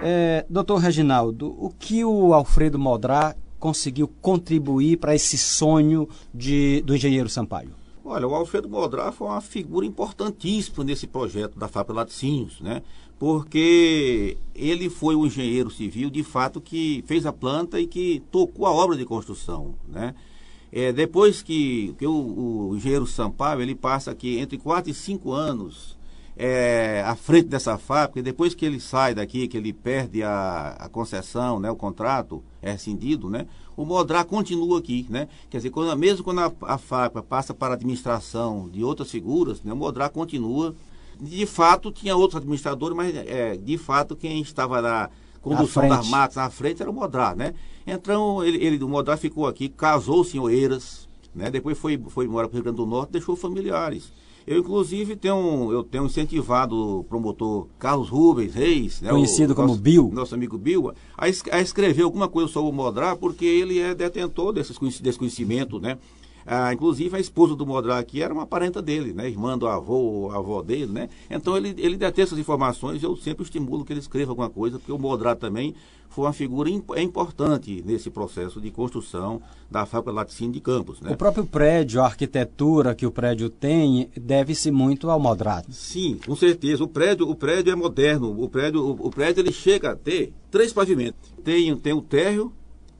É, 0.01 0.45
doutor 0.49 0.77
Reginaldo, 0.77 1.55
o 1.57 1.69
que 1.69 2.03
o 2.05 2.33
Alfredo 2.33 2.79
Modrá 2.79 3.35
conseguiu 3.59 4.07
contribuir 4.21 4.97
para 4.97 5.13
esse 5.13 5.37
sonho 5.37 6.07
de, 6.33 6.81
do 6.81 6.95
engenheiro 6.95 7.27
Sampaio? 7.27 7.71
Olha, 8.03 8.27
o 8.27 8.33
Alfredo 8.33 8.69
Modrá 8.69 9.11
foi 9.11 9.27
uma 9.27 9.41
figura 9.41 9.85
importantíssima 9.85 10.83
nesse 10.83 11.05
projeto 11.05 11.59
da 11.59 11.67
Fábrica 11.67 11.93
Laticínios, 11.99 12.59
né? 12.61 12.81
porque 13.19 14.37
ele 14.55 14.89
foi 14.89 15.13
o 15.13 15.25
engenheiro 15.25 15.69
civil, 15.69 16.09
de 16.09 16.23
fato, 16.23 16.61
que 16.61 17.03
fez 17.05 17.25
a 17.25 17.33
planta 17.33 17.77
e 17.77 17.85
que 17.85 18.23
tocou 18.31 18.65
a 18.65 18.71
obra 18.71 18.95
de 18.95 19.05
construção, 19.05 19.75
né? 19.89 20.15
É, 20.71 20.93
depois 20.93 21.41
que, 21.41 21.93
que 21.97 22.05
o, 22.07 22.13
o, 22.69 22.75
engenheiro 22.75 23.05
Sampaio, 23.05 23.59
ele 23.59 23.75
passa 23.75 24.11
aqui 24.11 24.37
entre 24.37 24.57
4 24.57 24.91
e 24.91 24.93
5 24.93 25.31
anos 25.31 25.97
é, 26.41 27.03
à 27.05 27.17
frente 27.17 27.49
dessa 27.49 27.77
fábrica, 27.77 28.19
e 28.19 28.23
depois 28.23 28.55
que 28.55 28.65
ele 28.65 28.79
sai 28.79 29.13
daqui, 29.13 29.45
que 29.45 29.57
ele 29.57 29.73
perde 29.73 30.23
a, 30.23 30.69
a 30.79 30.87
concessão, 30.87 31.59
né, 31.59 31.69
o 31.69 31.75
contrato 31.75 32.41
é 32.61 32.71
rescindido, 32.71 33.29
né, 33.29 33.45
o 33.75 33.83
Modrá 33.83 34.23
continua 34.23 34.79
aqui, 34.79 35.05
né? 35.09 35.27
Quer 35.49 35.57
dizer, 35.57 35.69
quando, 35.69 35.93
mesmo 35.97 36.23
quando 36.23 36.39
a, 36.39 36.51
a 36.61 36.77
fábrica 36.77 37.21
passa 37.21 37.53
para 37.53 37.73
a 37.73 37.75
administração 37.75 38.69
de 38.69 38.83
outras 38.83 39.11
figuras, 39.11 39.61
né, 39.63 39.73
o 39.73 39.75
Modrá 39.75 40.07
continua 40.07 40.73
de 41.19 41.45
fato 41.45 41.91
tinha 41.91 42.15
outros 42.15 42.37
administradores, 42.37 42.95
mas 42.95 43.13
é, 43.13 43.57
de 43.57 43.77
fato 43.77 44.15
quem 44.15 44.41
estava 44.41 44.81
na 44.81 45.09
condução 45.41 45.89
das 45.89 46.07
máquinas 46.07 46.37
à 46.37 46.49
frente 46.49 46.81
era 46.81 46.89
o 46.89 46.93
Modrá, 46.93 47.35
né? 47.35 47.53
Então 47.85 48.41
ele, 48.41 48.63
ele 48.63 48.77
do 48.77 48.87
Modrá 48.87 49.17
ficou 49.17 49.45
aqui, 49.45 49.67
casou-se 49.67 50.37
em 50.37 50.39
Oeiras, 50.39 51.09
né? 51.35 51.51
Depois 51.51 51.77
foi, 51.77 52.01
foi 52.07 52.25
embora 52.25 52.47
para 52.47 52.53
o 52.53 52.55
Rio 52.55 52.63
Grande 52.63 52.77
do 52.77 52.85
Norte, 52.85 53.11
deixou 53.11 53.35
familiares. 53.35 54.13
Eu, 54.49 54.57
inclusive, 54.57 55.15
tenho, 55.15 55.71
eu 55.71 55.83
tenho 55.83 56.07
incentivado 56.07 56.75
o 56.75 57.03
promotor 57.03 57.67
Carlos 57.77 58.09
Rubens 58.09 58.55
Reis, 58.55 58.99
né, 58.99 59.11
conhecido 59.11 59.53
o, 59.53 59.55
como 59.55 59.67
nosso, 59.67 59.79
Bill, 59.79 60.09
nosso 60.11 60.33
amigo 60.33 60.57
Bill, 60.57 60.91
a, 61.15 61.25
a, 61.25 61.61
escrever 61.61 62.01
alguma 62.01 62.27
coisa 62.27 62.51
sobre 62.51 62.71
o 62.71 62.73
Modrá, 62.73 63.15
porque 63.15 63.45
ele 63.45 63.77
é 63.77 63.93
detentor 63.93 64.51
desses, 64.51 64.75
desse 65.01 65.19
conhecimento, 65.19 65.79
né? 65.79 65.99
Ah, 66.51 66.73
inclusive 66.73 67.15
a 67.15 67.19
esposa 67.19 67.55
do 67.55 67.63
Modrá 67.63 67.99
aqui 67.99 68.23
era 68.23 68.33
uma 68.33 68.47
parenta 68.47 68.81
dele, 68.81 69.13
né? 69.13 69.29
Irmã 69.29 69.55
do 69.55 69.67
avô, 69.67 70.31
avó 70.33 70.63
dele, 70.63 70.91
né? 70.91 71.07
Então 71.29 71.55
ele, 71.55 71.75
ele 71.77 71.95
detém 71.95 72.23
essas 72.23 72.39
informações, 72.39 73.03
eu 73.03 73.15
sempre 73.15 73.43
estimulo 73.43 73.85
que 73.85 73.93
ele 73.93 73.99
escreva 73.99 74.31
alguma 74.31 74.49
coisa, 74.49 74.79
porque 74.79 74.91
o 74.91 74.97
Modrá 74.97 75.35
também 75.35 75.75
foi 76.09 76.25
uma 76.25 76.33
figura 76.33 76.67
imp 76.67 76.89
é 76.95 77.03
importante 77.03 77.83
nesse 77.85 78.09
processo 78.09 78.59
de 78.59 78.71
construção 78.71 79.39
da 79.69 79.85
fábrica 79.85 80.11
laticínio 80.11 80.53
de 80.53 80.59
Campos. 80.59 80.99
Né? 81.01 81.11
O 81.11 81.15
próprio 81.15 81.45
prédio, 81.45 82.01
a 82.01 82.05
arquitetura 82.05 82.95
que 82.95 83.05
o 83.05 83.11
prédio 83.11 83.47
tem, 83.47 84.09
deve-se 84.19 84.71
muito 84.71 85.07
ao 85.07 85.19
Modrá. 85.19 85.63
Sim, 85.69 86.19
com 86.25 86.35
certeza. 86.35 86.83
O 86.83 86.87
prédio, 86.87 87.29
o 87.29 87.35
prédio 87.35 87.71
é 87.71 87.75
moderno. 87.75 88.41
O 88.41 88.49
prédio, 88.49 88.83
o, 88.83 89.07
o 89.07 89.11
prédio 89.11 89.41
ele 89.41 89.51
chega 89.51 89.91
a 89.91 89.95
ter 89.95 90.33
três 90.49 90.73
pavimentos. 90.73 91.31
Tem, 91.43 91.75
tem 91.77 91.93
o 91.93 92.01
térreo, 92.01 92.51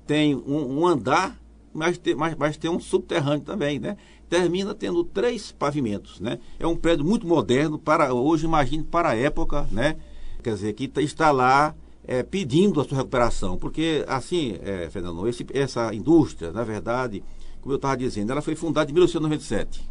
tem 0.06 0.36
um, 0.36 0.82
um 0.82 0.88
andar 0.88 1.38
mas 1.73 1.97
tem, 1.97 2.15
mas, 2.15 2.35
mas 2.35 2.57
tem 2.57 2.69
um 2.69 2.79
subterrâneo 2.79 3.41
também, 3.41 3.79
né? 3.79 3.97
Termina 4.29 4.73
tendo 4.73 5.03
três 5.03 5.51
pavimentos, 5.51 6.19
né? 6.19 6.39
É 6.59 6.67
um 6.67 6.75
prédio 6.75 7.05
muito 7.05 7.27
moderno, 7.27 7.77
para 7.77 8.13
hoje, 8.13 8.45
imagine, 8.45 8.83
para 8.83 9.09
a 9.09 9.15
época, 9.15 9.67
né? 9.71 9.97
Quer 10.43 10.53
dizer, 10.53 10.73
que 10.73 10.88
tá, 10.88 11.01
está 11.01 11.31
lá 11.31 11.75
é, 12.03 12.23
pedindo 12.23 12.81
a 12.81 12.83
sua 12.83 12.97
recuperação, 12.97 13.57
porque 13.57 14.03
assim, 14.07 14.57
é, 14.63 14.89
Fernando, 14.89 15.27
esse, 15.27 15.45
essa 15.53 15.93
indústria, 15.93 16.51
na 16.51 16.63
verdade, 16.63 17.23
como 17.61 17.73
eu 17.73 17.77
estava 17.77 17.97
dizendo, 17.97 18.31
ela 18.31 18.41
foi 18.41 18.55
fundada 18.55 18.89
em 18.89 18.93
1997. 18.93 19.88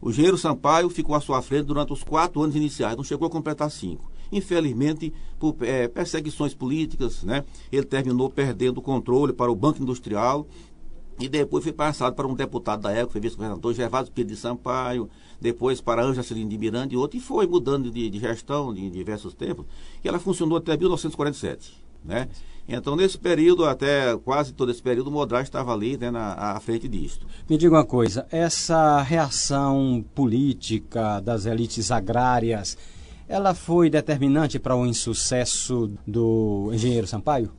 O 0.00 0.10
engenheiro 0.10 0.38
Sampaio 0.38 0.88
ficou 0.88 1.14
à 1.14 1.20
sua 1.20 1.42
frente 1.42 1.66
durante 1.66 1.92
os 1.92 2.02
quatro 2.02 2.42
anos 2.42 2.56
iniciais, 2.56 2.96
não 2.96 3.04
chegou 3.04 3.28
a 3.28 3.30
completar 3.30 3.70
cinco. 3.70 4.10
Infelizmente, 4.32 5.12
por 5.38 5.56
é, 5.60 5.88
perseguições 5.88 6.54
políticas, 6.54 7.22
né, 7.22 7.44
ele 7.70 7.84
terminou 7.84 8.30
perdendo 8.30 8.78
o 8.78 8.82
controle 8.82 9.32
para 9.32 9.50
o 9.50 9.54
Banco 9.54 9.82
Industrial 9.82 10.46
e 11.20 11.28
depois 11.28 11.62
foi 11.62 11.72
passado 11.72 12.14
para 12.14 12.26
um 12.26 12.34
deputado 12.34 12.82
da 12.82 12.92
época, 12.92 13.12
foi 13.12 13.20
vice-governador 13.20 13.74
Gervásio 13.74 14.12
Pedro 14.12 14.34
de 14.34 14.40
Sampaio, 14.40 15.08
depois 15.40 15.80
para 15.80 16.02
Anja 16.02 16.22
Celino 16.22 16.48
de 16.48 16.56
Miranda 16.56 16.94
e 16.94 16.96
outro, 16.96 17.18
e 17.18 17.20
foi 17.20 17.46
mudando 17.46 17.90
de, 17.90 18.08
de 18.08 18.18
gestão 18.18 18.72
de, 18.72 18.88
diversos 18.88 19.34
tempos, 19.34 19.66
e 20.02 20.08
ela 20.08 20.18
funcionou 20.18 20.56
até 20.56 20.76
1947. 20.76 21.78
Né? 22.02 22.28
Então, 22.66 22.96
nesse 22.96 23.18
período, 23.18 23.66
até 23.66 24.16
quase 24.18 24.52
todo 24.52 24.70
esse 24.70 24.80
período, 24.80 25.08
o 25.08 25.12
Modrá 25.12 25.42
estava 25.42 25.72
ali 25.74 25.98
né, 25.98 26.10
na, 26.10 26.32
à 26.32 26.60
frente 26.60 26.88
disto. 26.88 27.26
Me 27.48 27.58
diga 27.58 27.74
uma 27.74 27.84
coisa, 27.84 28.26
essa 28.30 29.02
reação 29.02 30.04
política 30.14 31.20
das 31.20 31.44
elites 31.44 31.90
agrárias, 31.90 32.78
ela 33.28 33.54
foi 33.54 33.90
determinante 33.90 34.58
para 34.58 34.74
o 34.74 34.86
insucesso 34.86 35.90
do 36.06 36.70
engenheiro 36.72 37.06
Sampaio? 37.06 37.50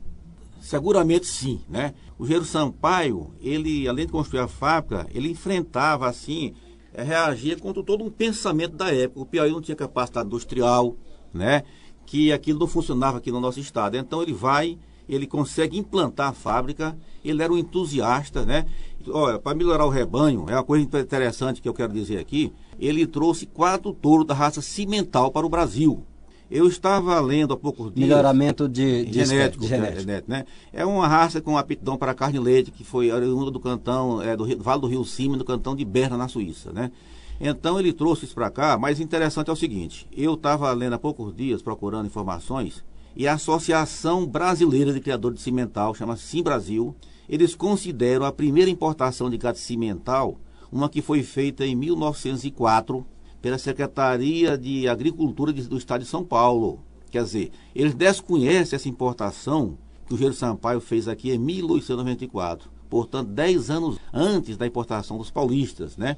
Seguramente 0.62 1.26
sim, 1.26 1.60
né? 1.68 1.92
O 2.16 2.22
Engenheiro 2.22 2.44
Sampaio, 2.44 3.34
ele, 3.40 3.88
além 3.88 4.06
de 4.06 4.12
construir 4.12 4.38
a 4.38 4.46
fábrica, 4.46 5.08
ele 5.12 5.28
enfrentava, 5.28 6.08
assim, 6.08 6.54
é, 6.94 7.02
reagia 7.02 7.58
contra 7.58 7.82
todo 7.82 8.04
um 8.04 8.10
pensamento 8.10 8.76
da 8.76 8.94
época. 8.94 9.20
O 9.20 9.26
Piauí 9.26 9.50
não 9.50 9.60
tinha 9.60 9.74
capacidade 9.74 10.28
industrial, 10.28 10.96
né? 11.34 11.64
Que 12.06 12.32
aquilo 12.32 12.60
não 12.60 12.68
funcionava 12.68 13.18
aqui 13.18 13.32
no 13.32 13.40
nosso 13.40 13.58
estado. 13.58 13.96
Então 13.96 14.22
ele 14.22 14.32
vai, 14.32 14.78
ele 15.08 15.26
consegue 15.26 15.76
implantar 15.76 16.28
a 16.28 16.32
fábrica, 16.32 16.96
ele 17.24 17.42
era 17.42 17.52
um 17.52 17.58
entusiasta, 17.58 18.46
né? 18.46 18.64
Olha, 19.08 19.40
para 19.40 19.56
melhorar 19.56 19.84
o 19.84 19.90
rebanho, 19.90 20.46
é 20.48 20.54
uma 20.54 20.62
coisa 20.62 20.84
interessante 20.84 21.60
que 21.60 21.68
eu 21.68 21.74
quero 21.74 21.92
dizer 21.92 22.18
aqui, 22.18 22.52
ele 22.78 23.04
trouxe 23.04 23.46
quatro 23.46 23.92
touros 23.92 24.28
da 24.28 24.34
raça 24.34 24.62
cimental 24.62 25.32
para 25.32 25.44
o 25.44 25.50
Brasil. 25.50 26.06
Eu 26.54 26.68
estava 26.68 27.18
lendo 27.18 27.54
há 27.54 27.56
poucos 27.56 27.86
dias. 27.94 28.06
Melhoramento 28.06 28.68
de, 28.68 29.06
de 29.06 29.24
genético, 29.24 29.62
de 29.62 29.70
genético. 29.70 30.00
genético 30.00 30.30
né? 30.30 30.44
É 30.70 30.84
uma 30.84 31.08
raça 31.08 31.40
com 31.40 31.56
aptidão 31.56 31.96
para 31.96 32.12
carne 32.12 32.36
e 32.36 32.40
leite, 32.40 32.70
que 32.70 32.84
foi 32.84 33.10
oriunda 33.10 33.50
do 33.50 33.58
cantão, 33.58 34.20
é, 34.20 34.36
do, 34.36 34.44
Vale 34.58 34.82
do 34.82 34.86
Rio 34.86 35.02
Cima, 35.02 35.38
do 35.38 35.46
cantão 35.46 35.74
de 35.74 35.82
Berna, 35.82 36.18
na 36.18 36.28
Suíça, 36.28 36.70
né? 36.70 36.92
Então 37.40 37.80
ele 37.80 37.90
trouxe 37.90 38.26
isso 38.26 38.34
para 38.34 38.50
cá, 38.50 38.76
mas 38.78 39.00
interessante 39.00 39.48
é 39.48 39.52
o 39.52 39.56
seguinte: 39.56 40.06
eu 40.14 40.34
estava 40.34 40.70
lendo 40.72 40.92
há 40.92 40.98
poucos 40.98 41.34
dias, 41.34 41.62
procurando 41.62 42.04
informações, 42.04 42.84
e 43.16 43.26
a 43.26 43.32
Associação 43.32 44.26
Brasileira 44.26 44.92
de 44.92 45.00
Criadores 45.00 45.38
de 45.38 45.44
Cimental, 45.44 45.94
chama 45.94 46.16
Sim 46.18 46.42
Brasil, 46.42 46.94
eles 47.26 47.54
consideram 47.54 48.26
a 48.26 48.30
primeira 48.30 48.70
importação 48.70 49.30
de 49.30 49.38
gado 49.38 49.56
cimental 49.56 50.36
uma 50.70 50.88
que 50.88 51.02
foi 51.02 51.22
feita 51.22 51.66
em 51.66 51.74
1904 51.74 53.06
pela 53.42 53.58
Secretaria 53.58 54.56
de 54.56 54.88
Agricultura 54.88 55.52
do 55.52 55.76
Estado 55.76 56.02
de 56.02 56.08
São 56.08 56.24
Paulo. 56.24 56.78
Quer 57.10 57.24
dizer, 57.24 57.50
eles 57.74 57.94
desconhecem 57.94 58.76
essa 58.76 58.88
importação 58.88 59.76
que 60.06 60.14
o 60.14 60.16
Gênero 60.16 60.34
Sampaio 60.36 60.80
fez 60.80 61.08
aqui 61.08 61.32
em 61.32 61.38
1894. 61.38 62.70
Portanto, 62.88 63.28
10 63.30 63.70
anos 63.70 63.98
antes 64.12 64.56
da 64.56 64.66
importação 64.66 65.18
dos 65.18 65.30
paulistas, 65.30 65.96
né? 65.96 66.16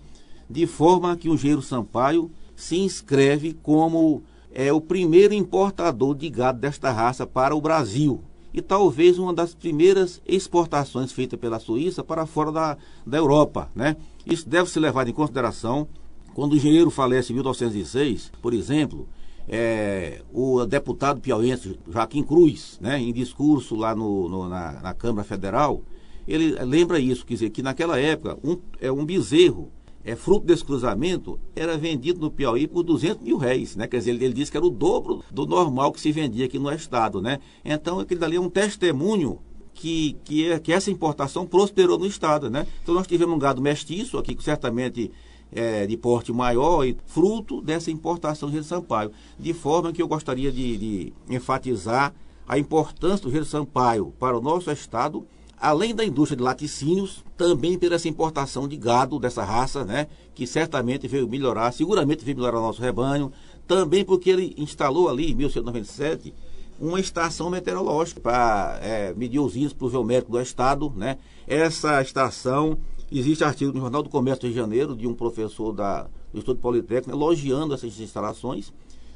De 0.49 0.67
forma 0.67 1.17
que 1.17 1.29
o 1.29 1.37
Gênero 1.37 1.63
Sampaio 1.63 2.31
se 2.55 2.77
inscreve 2.77 3.55
como 3.55 4.23
é 4.53 4.73
o 4.73 4.81
primeiro 4.81 5.33
importador 5.35 6.15
de 6.15 6.29
gado 6.29 6.61
desta 6.61 6.93
raça 6.93 7.27
para 7.27 7.57
o 7.57 7.61
Brasil 7.61 8.23
e 8.53 8.63
talvez 8.63 9.19
uma 9.19 9.35
das 9.35 9.53
primeiras 9.53 10.23
exportações 10.25 11.11
feitas 11.11 11.41
pela 11.41 11.59
Suíça 11.59 12.05
para 12.05 12.25
fora 12.25 12.53
da, 12.53 12.79
da 13.05 13.19
Europa, 13.19 13.69
né? 13.75 13.97
Isso 14.25 14.49
deve 14.49 14.71
ser 14.71 14.79
levado 14.79 15.09
em 15.09 15.13
consideração 15.13 15.89
quando 16.35 16.53
o 16.53 16.57
engenheiro 16.57 16.91
falece 16.91 17.33
em 17.33 17.37
1906, 17.37 18.33
por 18.43 18.53
exemplo, 18.53 19.09
é, 19.49 20.23
o 20.33 20.65
deputado 20.67 21.21
piauiense 21.21 21.79
Joaquim 21.89 22.23
Cruz, 22.23 22.79
né, 22.81 22.99
em 22.99 23.13
discurso 23.13 23.77
lá 23.77 23.95
no, 23.95 24.29
no 24.29 24.49
na, 24.49 24.81
na, 24.81 24.95
Câmara 24.95 25.27
Federal, 25.27 25.83
ele 26.27 26.53
lembra 26.65 26.99
isso, 26.99 27.25
quer 27.25 27.35
dizer, 27.35 27.51
que 27.51 27.63
naquela 27.63 27.99
época 27.99 28.39
um, 28.43 28.59
é, 28.81 28.91
um 28.91 29.05
bezerro, 29.05 29.71
é, 30.05 30.15
fruto 30.15 30.45
desse 30.45 30.65
cruzamento, 30.65 31.39
era 31.57 31.79
vendido 31.79 32.21
no 32.21 32.31
Piauí 32.31 32.67
por 32.67 32.83
200 32.83 33.23
mil 33.23 33.39
réis, 33.39 33.75
né? 33.75 33.87
Quer 33.87 33.99
dizer, 33.99 34.11
ele, 34.11 34.27
ele 34.27 34.35
disse 34.35 34.51
que 34.51 34.57
era 34.57 34.67
o 34.67 34.71
dobro 34.71 35.25
do 35.31 35.47
normal 35.47 35.93
que 35.93 36.01
se 36.01 36.13
vendia 36.13 36.45
aqui 36.45 36.59
no 36.59 36.71
estado, 36.71 37.23
né? 37.23 37.39
Então, 37.65 38.01
aquilo 38.01 38.21
dali 38.21 38.37
é 38.37 38.41
um 38.41 38.51
testemunho 38.51 39.39
que, 39.73 40.17
que, 40.23 40.51
é, 40.51 40.59
que 40.59 40.73
essa 40.75 40.91
importação 40.91 41.47
prosperou 41.47 41.99
no 41.99 42.07
estado, 42.07 42.51
né? 42.51 42.67
Então, 42.83 42.95
nós 42.95 43.07
tivemos 43.07 43.35
um 43.35 43.39
gado 43.39 43.63
mestiço 43.63 44.19
aqui, 44.19 44.37
certamente 44.41 45.11
é, 45.55 45.87
de 45.87 45.97
porte 45.97 46.33
maior 46.33 46.85
e 46.85 46.97
fruto 47.07 47.63
dessa 47.63 47.91
importação 47.91 48.49
do 48.49 48.55
Rio 48.55 48.65
Sampaio. 48.65 49.13
De 49.39 49.53
forma 49.53 49.93
que 49.93 50.03
eu 50.03 50.09
gostaria 50.09 50.51
de, 50.51 50.77
de 50.77 51.13
enfatizar 51.31 52.13
a 52.47 52.59
importância 52.59 53.25
do 53.25 53.31
Rio 53.31 53.45
Sampaio 53.45 54.13
para 54.19 54.37
o 54.37 54.41
nosso 54.41 54.71
estado, 54.71 55.27
além 55.59 55.95
da 55.95 56.05
indústria 56.05 56.37
de 56.37 56.43
laticínios, 56.43 57.25
também 57.37 57.79
pela 57.79 57.95
essa 57.95 58.09
importação 58.09 58.69
de 58.69 58.77
gado 58.77 59.19
dessa 59.19 59.45
raça, 59.45 59.85
né, 59.85 60.09
que 60.35 60.47
certamente 60.47 61.09
veio 61.09 61.29
melhorar, 61.29 61.73
seguramente 61.73 62.25
veio 62.25 62.37
melhorar 62.37 62.59
o 62.59 62.63
nosso 62.63 62.83
rebanho, 62.83 63.33
também 63.67 64.05
porque 64.05 64.31
ele 64.31 64.55
instalou 64.59 65.09
ali 65.09 65.31
em 65.31 65.35
1897 65.35 66.35
uma 66.79 66.99
estação 66.99 67.49
meteorológica 67.49 68.21
para 68.21 68.79
é, 68.83 69.15
medir 69.15 69.39
os 69.39 69.55
índices 69.55 69.73
pluviométricos 69.73 70.33
do 70.33 70.41
estado, 70.41 70.93
né? 70.97 71.19
Essa 71.47 72.03
estação 72.03 72.77
Existe 73.17 73.45
artigo 73.45 73.73
no 73.73 73.79
Jornal 73.79 74.03
do 74.03 74.11
Comércio 74.11 74.49
de 74.49 74.53
Janeiro 74.53 74.97
de 74.97 75.07
um 75.07 75.15
professor 75.15 75.73
da, 75.73 76.03
do 76.33 76.39
Instituto 76.39 76.61
Politécnico 76.61 77.17
elogiando 77.17 77.73
essas 77.73 78.01
instalações, 78.01 78.73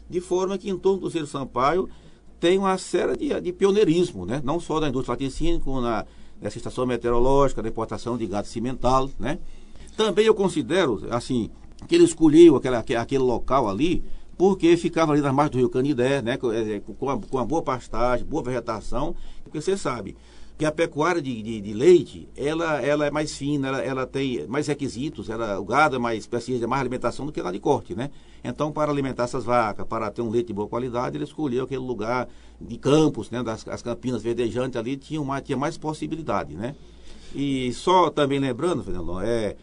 de 0.09 0.21
forma 0.21 0.57
que 0.57 0.71
em 0.71 0.78
torno 0.78 1.00
do 1.00 1.11
Ciro 1.11 1.26
Sampaio 1.26 1.88
tem 2.38 2.59
uma 2.59 2.78
série 2.78 3.17
de, 3.17 3.40
de 3.40 3.52
pioneirismo, 3.52 4.25
né? 4.25 4.40
não 4.45 4.61
só 4.61 4.78
da 4.78 4.88
indústria 4.88 5.14
laticínio, 5.14 5.59
como 5.59 5.81
na, 5.81 6.07
nessa 6.40 6.59
estação 6.59 6.87
meteorológica, 6.87 7.61
da 7.61 7.69
importação 7.69 8.17
de 8.17 8.25
gado 8.25 8.47
cimental. 8.47 9.11
Né? 9.19 9.40
Também 9.97 10.26
eu 10.26 10.35
considero, 10.35 11.02
assim, 11.11 11.50
que 11.88 11.97
ele 11.97 12.05
escolheu 12.05 12.55
aquele, 12.55 13.19
local 13.19 13.69
ali 13.69 14.05
porque 14.37 14.76
ficava 14.76 15.11
ali 15.11 15.21
nas 15.21 15.35
margens 15.35 15.50
do 15.50 15.59
Rio 15.59 15.69
Canidé, 15.69 16.23
né? 16.23 16.37
com, 16.37 16.52
é, 16.52 16.78
com, 16.78 17.11
a, 17.11 17.19
com 17.19 17.37
uma 17.37 17.45
boa 17.45 17.62
pastagem, 17.62 18.25
boa 18.25 18.45
vegetação, 18.45 19.17
porque 19.43 19.61
você 19.61 19.76
sabe, 19.76 20.17
que 20.59 20.65
a 20.65 20.73
pecuária 20.73 21.23
de, 21.23 21.41
de, 21.41 21.61
de, 21.61 21.73
leite, 21.73 22.29
ela, 22.37 22.83
ela 22.83 23.07
é 23.07 23.11
mais 23.12 23.33
fina, 23.37 23.69
ela, 23.69 23.81
ela 23.81 24.07
tem 24.07 24.45
mais 24.49 24.67
requisitos, 24.67 25.31
ela, 25.31 25.61
o 25.61 25.65
gado 25.65 25.95
é 25.95 26.00
mais, 26.00 26.27
precisa 26.27 26.59
de 26.59 26.67
mais 26.67 26.81
alimentação 26.81 27.25
do 27.25 27.31
que 27.31 27.41
lá 27.41 27.53
de 27.53 27.61
corte, 27.61 27.95
né? 27.95 28.11
Então, 28.43 28.73
para 28.73 28.91
alimentar 28.91 29.23
essas 29.23 29.45
vacas, 29.45 29.87
para 29.87 30.11
ter 30.11 30.21
um 30.21 30.29
leite 30.29 30.49
de 30.49 30.53
boa 30.53 30.67
qualidade, 30.67 31.17
ele 31.17 31.23
escolheu 31.23 31.62
aquele 31.62 31.81
lugar 31.81 32.29
de 32.61 32.77
campos, 32.77 33.31
né? 33.31 33.41
Das 33.41 33.67
as 33.69 33.83
campinas 33.83 34.21
verdejantes 34.21 34.77
ali, 34.77 34.97
tinha, 34.97 35.23
uma, 35.23 35.41
tinha 35.41 35.57
mais 35.57 35.79
possibilidade, 35.79 36.57
né? 36.57 36.75
E 37.33 37.73
só 37.73 38.11
também 38.11 38.41
lembrando, 38.41 38.83
Fernando, 38.83 39.21
é, 39.21 39.55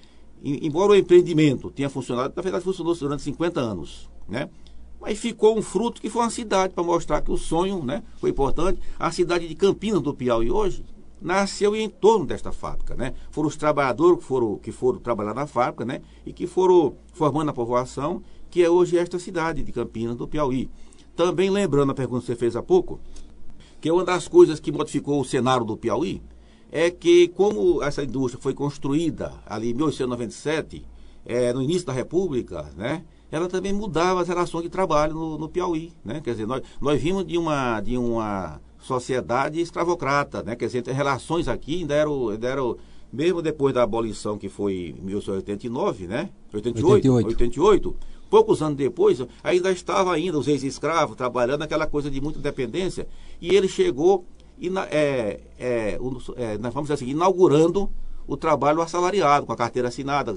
embora 0.42 0.94
o 0.94 0.96
empreendimento 0.96 1.70
tenha 1.72 1.90
funcionado, 1.90 2.32
na 2.34 2.42
verdade 2.42 2.64
funcionou 2.64 2.96
durante 2.96 3.22
50 3.22 3.60
anos, 3.60 4.10
né? 4.30 4.50
Mas 5.00 5.20
ficou 5.20 5.58
um 5.58 5.62
fruto 5.62 6.02
que 6.02 6.10
foi 6.10 6.24
uma 6.24 6.30
cidade, 6.30 6.74
para 6.74 6.84
mostrar 6.84 7.22
que 7.22 7.32
o 7.32 7.38
sonho 7.38 7.84
né, 7.84 8.04
foi 8.18 8.30
importante. 8.30 8.80
A 8.98 9.12
cidade 9.12 9.48
de 9.48 9.56
Campinas 9.56 10.02
do 10.02 10.14
Piauí 10.14 10.50
hoje 10.50 10.84
nasceu 11.22 11.76
em 11.76 11.90
torno 11.90 12.26
desta 12.26 12.52
fábrica. 12.52 12.96
Né? 12.96 13.14
Foram 13.32 13.48
os 13.48 13.56
trabalhadores 13.56 14.20
que 14.20 14.26
foram, 14.26 14.58
que 14.58 14.72
foram 14.72 15.00
trabalhar 15.00 15.34
na 15.34 15.48
fábrica 15.48 15.86
né, 15.86 16.02
e 16.26 16.34
que 16.34 16.48
foram 16.48 16.96
formando 17.14 17.50
a 17.50 17.54
povoação 17.54 18.22
que 18.56 18.64
é 18.64 18.70
hoje 18.70 18.98
esta 18.98 19.20
cidade 19.20 19.62
de 19.64 19.72
Campinas, 19.74 20.16
do 20.16 20.28
Piauí. 20.28 20.70
Também 21.14 21.50
lembrando 21.50 21.92
a 21.92 21.94
pergunta 21.94 22.22
que 22.22 22.28
você 22.28 22.36
fez 22.38 22.56
há 22.56 22.64
pouco, 22.64 23.02
que 23.82 23.92
uma 23.92 24.06
das 24.06 24.30
coisas 24.30 24.62
que 24.62 24.72
modificou 24.72 25.20
o 25.20 25.26
cenário 25.26 25.66
do 25.66 25.76
Piauí 25.76 26.22
é 26.72 26.90
que, 26.90 27.28
como 27.28 27.84
essa 27.84 28.02
indústria 28.04 28.42
foi 28.42 28.54
construída 28.54 29.34
ali 29.46 29.72
em 29.72 29.74
1897, 29.74 30.86
é, 31.26 31.52
no 31.52 31.62
início 31.62 31.86
da 31.86 31.92
República, 31.92 32.72
né, 32.78 33.04
ela 33.32 33.48
também 33.48 33.74
mudava 33.74 34.22
as 34.22 34.28
relações 34.28 34.64
de 34.64 34.70
trabalho 34.70 35.14
no, 35.14 35.38
no 35.38 35.50
Piauí. 35.50 35.92
Né? 36.04 36.22
Quer 36.24 36.32
dizer, 36.32 36.46
nós, 36.46 36.62
nós 36.80 37.02
vimos 37.02 37.26
de 37.26 37.38
uma, 37.38 37.82
de 37.82 37.98
uma 37.98 38.62
sociedade 38.80 39.60
escravocrata, 39.60 40.44
né? 40.44 40.56
quer 40.56 40.68
dizer, 40.68 40.84
as 40.88 40.96
relações 40.96 41.48
aqui 41.48 41.82
ainda 41.82 41.94
eram, 41.94 42.30
ainda 42.30 42.48
eram 42.48 42.78
mesmo 43.12 43.42
depois 43.42 43.74
da 43.74 43.84
abolição 43.84 44.38
que 44.38 44.50
foi 44.50 44.96
em 44.98 45.06
1889, 45.06 46.08
né? 46.08 46.30
88, 46.54 47.12
88. 47.14 47.28
88 47.28 47.96
poucos 48.30 48.62
anos 48.62 48.78
depois, 48.78 49.22
ainda 49.44 49.72
estava 49.72 50.14
ainda 50.14 50.38
os 50.38 50.48
ex-escravos 50.48 51.16
trabalhando 51.16 51.62
aquela 51.62 51.88
coisa 51.88 52.10
de 52.10 52.20
muita 52.20 52.40
dependência, 52.40 53.08
e 53.40 53.56
ele 53.56 53.68
chegou, 53.68 54.26
e, 54.60 54.68
é, 54.92 55.40
é, 55.58 56.00
é, 56.36 56.58
nós 56.58 56.74
vamos 56.74 56.90
dizer 56.90 56.94
assim, 56.96 57.10
inaugurando 57.10 57.90
o 58.28 58.36
trabalho 58.36 58.82
assalariado, 58.82 59.46
com 59.46 59.54
a 59.54 59.56
carteira 59.56 59.88
assinada, 59.90 60.34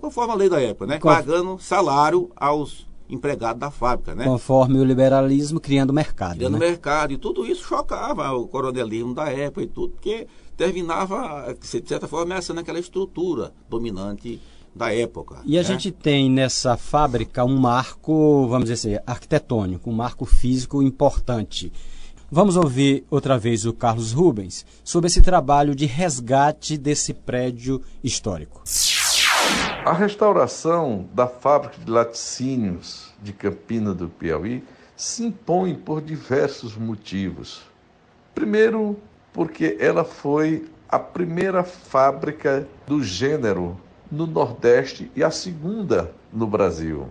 conforme 0.00 0.32
a 0.32 0.36
lei 0.36 0.48
da 0.48 0.60
época, 0.60 0.86
né? 0.86 0.98
Pagando 0.98 1.58
salário 1.58 2.30
aos 2.36 2.86
empregados 3.08 3.60
da 3.60 3.70
fábrica, 3.70 4.14
né? 4.14 4.24
Conforme 4.24 4.78
o 4.78 4.84
liberalismo, 4.84 5.58
criando 5.58 5.92
mercado. 5.92 6.36
Criando 6.36 6.58
né? 6.58 6.68
mercado, 6.68 7.12
e 7.12 7.16
tudo 7.16 7.46
isso 7.46 7.64
chocava 7.64 8.30
o 8.32 8.46
coronelismo 8.46 9.14
da 9.14 9.30
época 9.30 9.62
e 9.62 9.66
tudo, 9.66 9.94
porque 9.94 10.26
terminava, 10.56 11.56
de 11.58 11.66
certa 11.66 12.06
forma, 12.06 12.26
ameaçando 12.26 12.60
aquela 12.60 12.78
estrutura 12.78 13.52
dominante 13.68 14.40
da 14.74 14.92
época. 14.92 15.40
E 15.44 15.56
a 15.58 15.62
né? 15.62 15.66
gente 15.66 15.90
tem 15.90 16.30
nessa 16.30 16.76
fábrica 16.76 17.44
um 17.44 17.56
marco, 17.56 18.46
vamos 18.48 18.68
dizer 18.68 18.96
assim, 18.96 19.02
arquitetônico, 19.06 19.88
um 19.90 19.94
marco 19.94 20.24
físico 20.24 20.82
importante. 20.82 21.72
Vamos 22.30 22.58
ouvir 22.58 23.06
outra 23.10 23.38
vez 23.38 23.64
o 23.64 23.72
Carlos 23.72 24.12
Rubens 24.12 24.66
sobre 24.84 25.06
esse 25.06 25.22
trabalho 25.22 25.74
de 25.74 25.86
resgate 25.86 26.76
desse 26.76 27.14
prédio 27.14 27.80
histórico. 28.04 28.62
A 29.82 29.94
restauração 29.94 31.08
da 31.14 31.26
fábrica 31.26 31.78
de 31.82 31.90
laticínios 31.90 33.14
de 33.22 33.32
Campina 33.32 33.94
do 33.94 34.10
Piauí 34.10 34.62
se 34.94 35.24
impõe 35.24 35.74
por 35.74 36.02
diversos 36.02 36.76
motivos. 36.76 37.62
Primeiro, 38.34 38.98
porque 39.32 39.78
ela 39.80 40.04
foi 40.04 40.68
a 40.86 40.98
primeira 40.98 41.64
fábrica 41.64 42.68
do 42.86 43.02
gênero 43.02 43.80
no 44.12 44.26
Nordeste 44.26 45.10
e 45.16 45.24
a 45.24 45.30
segunda 45.30 46.12
no 46.30 46.46
Brasil. 46.46 47.08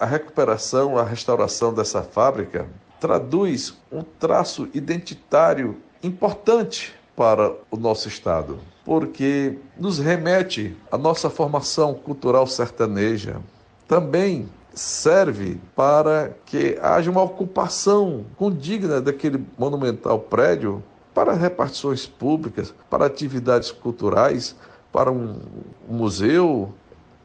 A 0.00 0.06
recuperação, 0.06 0.96
a 0.96 1.04
restauração 1.04 1.74
dessa 1.74 2.02
fábrica 2.02 2.66
traduz 3.00 3.76
um 3.90 4.02
traço 4.02 4.68
identitário 4.74 5.76
importante 6.02 6.94
para 7.16 7.52
o 7.70 7.76
nosso 7.76 8.08
Estado, 8.08 8.58
porque 8.84 9.58
nos 9.76 9.98
remete 9.98 10.76
à 10.90 10.96
nossa 10.96 11.28
formação 11.28 11.94
cultural 11.94 12.46
sertaneja. 12.46 13.40
Também 13.86 14.48
serve 14.72 15.60
para 15.74 16.36
que 16.46 16.78
haja 16.80 17.10
uma 17.10 17.22
ocupação 17.22 18.24
condigna 18.36 19.00
daquele 19.00 19.44
monumental 19.58 20.20
prédio 20.20 20.82
para 21.12 21.32
repartições 21.32 22.06
públicas, 22.06 22.72
para 22.88 23.06
atividades 23.06 23.72
culturais, 23.72 24.54
para 24.92 25.10
um 25.10 25.40
museu 25.88 26.72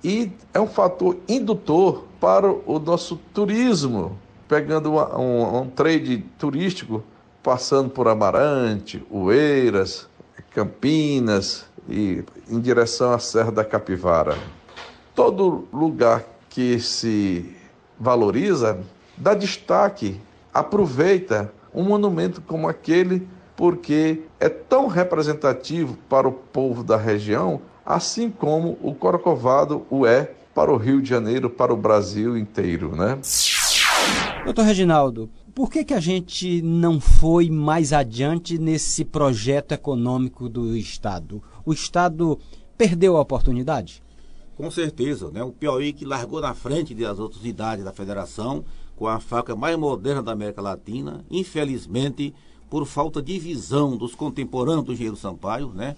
e 0.04 0.32
é 0.54 0.60
um 0.60 0.68
fator 0.68 1.18
indutor 1.30 2.06
para 2.20 2.52
o 2.52 2.80
nosso 2.80 3.16
turismo 3.34 4.18
pegando 4.48 4.92
uma, 4.92 5.18
um, 5.18 5.62
um 5.62 5.70
trade 5.70 6.20
turístico, 6.38 7.04
passando 7.42 7.90
por 7.90 8.08
Amarante, 8.08 9.06
Oeiras, 9.10 10.08
Campinas 10.52 11.66
e 11.90 12.24
em 12.50 12.60
direção 12.60 13.12
à 13.14 13.20
Serra 13.20 13.52
da 13.52 13.66
Capivara. 13.66 14.38
Todo 15.16 15.68
lugar 15.72 16.24
que 16.50 16.80
se 16.80 17.56
valoriza 18.00 18.80
dá 19.18 19.34
destaque, 19.34 20.20
aproveita 20.54 21.52
um 21.74 21.84
monumento 21.84 22.42
como 22.42 22.68
aquele 22.68 23.28
porque 23.56 24.22
é 24.40 24.50
tão 24.50 24.88
representativo 24.88 25.98
para 26.10 26.28
o 26.28 26.32
povo 26.32 26.84
da 26.84 26.98
região, 26.98 27.62
assim 27.86 28.30
como 28.30 28.78
o 28.82 28.94
Corcovado 28.94 29.86
o 29.90 30.06
é 30.06 30.32
para 30.54 30.72
o 30.72 30.78
Rio 30.78 31.02
de 31.02 31.10
Janeiro, 31.10 31.50
para 31.50 31.74
o 31.74 31.78
Brasil 31.78 32.38
inteiro, 32.38 32.96
né? 32.96 33.18
Doutor 34.46 34.66
Reginaldo, 34.66 35.30
por 35.56 35.72
que, 35.72 35.86
que 35.86 35.94
a 35.94 36.02
gente 36.02 36.62
não 36.62 37.00
foi 37.00 37.50
mais 37.50 37.94
adiante 37.94 38.58
nesse 38.58 39.06
projeto 39.06 39.72
econômico 39.72 40.50
do 40.50 40.76
Estado? 40.76 41.42
O 41.66 41.72
Estado 41.72 42.38
perdeu 42.78 43.16
a 43.16 43.22
oportunidade? 43.22 44.04
Com 44.58 44.70
certeza, 44.70 45.32
né? 45.32 45.42
O 45.42 45.54
Piauí 45.54 45.94
que 45.94 46.04
largou 46.04 46.42
na 46.42 46.54
frente 46.54 46.94
das 46.94 47.20
outras 47.20 47.42
unidades 47.42 47.86
da 47.86 47.94
federação, 47.94 48.66
com 48.98 49.08
a 49.08 49.18
faca 49.18 49.56
mais 49.56 49.78
moderna 49.78 50.22
da 50.22 50.34
América 50.34 50.62
Latina, 50.62 51.24
infelizmente, 51.32 52.34
por 52.70 52.86
falta 52.86 53.22
de 53.22 53.40
visão 53.40 53.96
dos 53.96 54.14
contemporâneos 54.14 54.86
do 54.86 54.92
engenheiro 54.92 55.16
Sampaio, 55.16 55.70
né? 55.70 55.96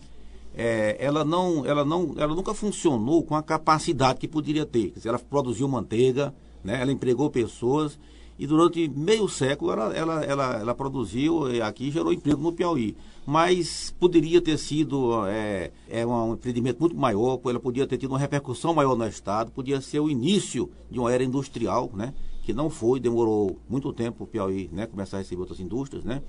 É, 0.55 0.95
ela, 0.99 1.25
não, 1.25 1.65
ela, 1.65 1.83
não, 1.83 2.13
ela 2.15 2.33
nunca 2.35 2.53
funcionou 2.53 3.23
com 3.23 3.35
a 3.35 3.41
capacidade 3.41 4.19
que 4.19 4.27
poderia 4.27 4.67
ter. 4.67 4.91
Dizer, 4.91 5.09
ela 5.09 5.19
produziu 5.19 5.67
manteiga, 5.67 6.33
né? 6.63 6.79
ela 6.79 6.91
empregou 6.91 7.29
pessoas 7.29 7.97
e 8.37 8.45
durante 8.45 8.87
meio 8.89 9.27
século 9.29 9.71
ela, 9.71 9.93
ela, 9.95 10.23
ela, 10.23 10.59
ela 10.59 10.75
produziu 10.75 11.47
eh, 11.47 11.61
aqui 11.61 11.89
gerou 11.89 12.11
emprego 12.11 12.41
no 12.41 12.51
Piauí. 12.51 12.95
Mas 13.25 13.95
poderia 13.99 14.39
ter 14.41 14.57
sido 14.57 15.25
é, 15.25 15.71
é 15.89 16.05
um 16.05 16.33
empreendimento 16.33 16.79
muito 16.79 16.95
maior, 16.95 17.39
ela 17.45 17.59
podia 17.59 17.87
ter 17.87 17.97
tido 17.97 18.11
uma 18.11 18.19
repercussão 18.19 18.73
maior 18.73 18.95
no 18.95 19.07
Estado, 19.07 19.51
podia 19.51 19.81
ser 19.81 19.99
o 19.99 20.09
início 20.09 20.69
de 20.91 20.99
uma 20.99 21.11
era 21.11 21.23
industrial, 21.23 21.89
né? 21.93 22.13
que 22.43 22.53
não 22.53 22.69
foi, 22.69 22.99
demorou 22.99 23.57
muito 23.67 23.91
tempo 23.91 24.25
o 24.25 24.27
Piauí 24.27 24.69
né? 24.71 24.85
começar 24.85 25.17
a 25.17 25.19
receber 25.21 25.41
outras 25.41 25.59
indústrias. 25.59 26.03
Né? 26.03 26.21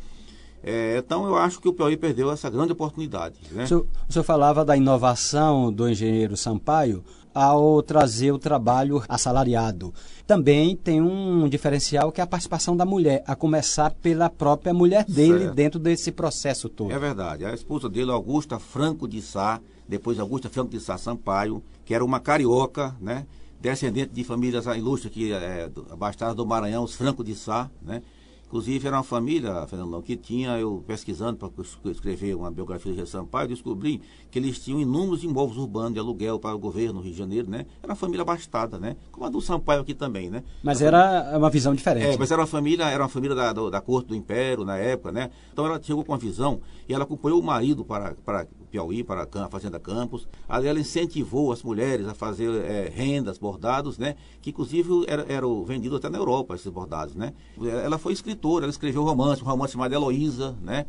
É, 0.63 0.97
então, 0.97 1.27
eu 1.27 1.37
acho 1.37 1.61
que 1.61 1.69
o 1.69 1.73
Piauí 1.73 1.97
perdeu 1.97 2.31
essa 2.31 2.49
grande 2.49 2.73
oportunidade. 2.73 3.39
Né? 3.53 3.65
O, 3.65 3.69
senhor, 3.69 3.87
o 4.09 4.13
senhor 4.13 4.25
falava 4.25 4.65
da 4.65 4.77
inovação 4.77 5.71
do 5.71 5.89
engenheiro 5.89 6.37
Sampaio 6.37 7.05
ao 7.37 7.83
trazer 7.83 8.33
o 8.33 8.39
trabalho 8.39 9.03
assalariado. 9.07 9.93
Também 10.27 10.75
tem 10.75 11.03
um 11.03 11.47
diferencial 11.47 12.11
que 12.11 12.19
é 12.19 12.25
a 12.25 12.27
participação 12.27 12.75
da 12.75 12.87
mulher, 12.87 13.23
a 13.27 13.37
começar 13.37 13.93
pela 13.93 14.31
própria 14.31 14.73
mulher 14.73 15.05
dele 15.05 15.41
certo. 15.41 15.55
dentro 15.55 15.79
desse 15.79 16.11
processo 16.11 16.71
todo. 16.71 16.91
É 16.91 16.99
verdade. 16.99 17.45
A 17.45 17.53
esposa 17.53 17.91
dele, 17.91 18.11
Augusta 18.11 18.59
Franco 18.59 19.07
de 19.07 19.21
Sá, 19.21 19.61
depois 19.87 20.19
Augusta 20.19 20.49
Franco 20.49 20.71
de 20.71 20.81
Sá 20.81 20.97
Sampaio, 20.97 21.63
que 21.85 21.93
era 21.93 22.03
uma 22.03 22.21
carioca, 22.21 22.97
né? 22.99 23.27
descendente 23.61 24.13
de 24.15 24.25
famílias 24.25 24.65
ilustres 24.67 25.13
que 25.13 25.33
é, 25.33 25.71
abastadas 25.91 26.35
do 26.35 26.47
Maranhão, 26.47 26.85
os 26.85 26.95
Franco 26.95 27.23
de 27.23 27.35
Sá, 27.35 27.71
né? 27.83 28.03
Inclusive, 28.47 28.87
era 28.87 28.97
uma 28.97 29.03
família, 29.03 29.67
Fernandão, 29.67 30.01
que 30.01 30.17
tinha, 30.17 30.57
eu 30.57 30.83
pesquisando 30.87 31.37
para 31.37 31.91
escrever 31.91 32.37
uma 32.37 32.49
biografia 32.49 32.93
de 32.93 33.05
Sampaio, 33.05 33.49
descobri 33.49 34.01
que 34.37 34.41
eles 34.41 34.59
tinham 34.59 34.79
inúmeros 34.79 35.25
imóveis 35.25 35.57
urbanos 35.57 35.95
de 35.95 35.99
aluguel 35.99 36.39
para 36.39 36.55
o 36.55 36.59
governo 36.59 36.97
no 36.97 37.01
Rio 37.01 37.13
de 37.13 37.19
Janeiro, 37.19 37.49
né? 37.49 37.65
Era 37.83 37.93
uma 37.93 37.97
família 37.97 38.21
abastada, 38.21 38.79
né? 38.79 38.95
Como 39.11 39.25
a 39.25 39.31
do 39.31 39.41
Sampaio 39.41 39.81
aqui 39.81 39.95
também, 39.95 40.29
né? 40.29 40.43
Mas 40.63 40.83
era 40.83 41.39
uma 41.39 41.49
visão 41.49 41.75
diferente. 41.75 42.15
É, 42.15 42.19
mas 42.19 42.31
era 42.31 42.43
uma 42.43 42.47
família, 42.47 42.85
era 42.85 43.03
uma 43.03 43.09
família 43.09 43.35
da, 43.35 43.55
da, 43.55 43.71
da 43.71 43.81
corte 43.81 44.09
do 44.09 44.15
Império 44.15 44.63
na 44.63 44.77
época, 44.77 45.11
né? 45.11 45.31
Então 45.51 45.65
ela 45.65 45.81
chegou 45.83 46.05
com 46.05 46.13
uma 46.13 46.19
visão 46.19 46.61
e 46.87 46.93
ela 46.93 47.05
acompanhou 47.05 47.41
o 47.41 47.43
marido 47.43 47.83
para, 47.83 48.15
para 48.27 48.47
Piauí, 48.71 49.03
para 49.03 49.27
a 49.27 49.49
Fazenda 49.49 49.81
Campos. 49.81 50.29
Ali 50.47 50.69
ela 50.69 50.79
incentivou 50.79 51.51
as 51.51 51.63
mulheres 51.63 52.07
a 52.07 52.13
fazer 52.13 52.63
é, 52.63 52.93
rendas, 52.95 53.39
bordados, 53.39 53.97
né? 53.97 54.17
Que 54.43 54.51
inclusive 54.51 55.07
eram 55.07 55.25
era 55.29 55.47
vendidos 55.65 55.97
até 55.97 56.11
na 56.11 56.19
Europa, 56.19 56.55
esses 56.55 56.71
bordados, 56.71 57.15
né? 57.15 57.33
Ela 57.59 57.97
foi 57.97 58.13
escritora, 58.13 58.67
ela 58.67 58.71
escreveu 58.71 59.03
romance, 59.03 59.43
um 59.43 59.47
romance 59.47 59.73
chamado 59.73 59.95
Heloísa, 59.95 60.55
né? 60.61 60.85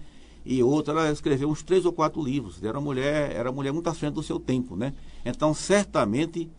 E 0.49 0.63
outra, 0.63 0.93
ela 0.93 1.11
escreveu 1.11 1.49
uns 1.49 1.61
três 1.61 1.85
ou 1.85 1.91
quatro 1.91 2.23
livros. 2.23 2.63
Era 2.63 2.77
uma 2.77 2.85
mulher, 2.85 3.35
era 3.35 3.51
mulher 3.51 3.73
muito 3.73 3.89
à 3.89 3.93
frente 3.93 4.13
do 4.13 4.23
seu 4.23 4.39
tempo, 4.39 4.77
né? 4.77 4.93
Então, 5.25 5.53
certamente, 5.53 6.49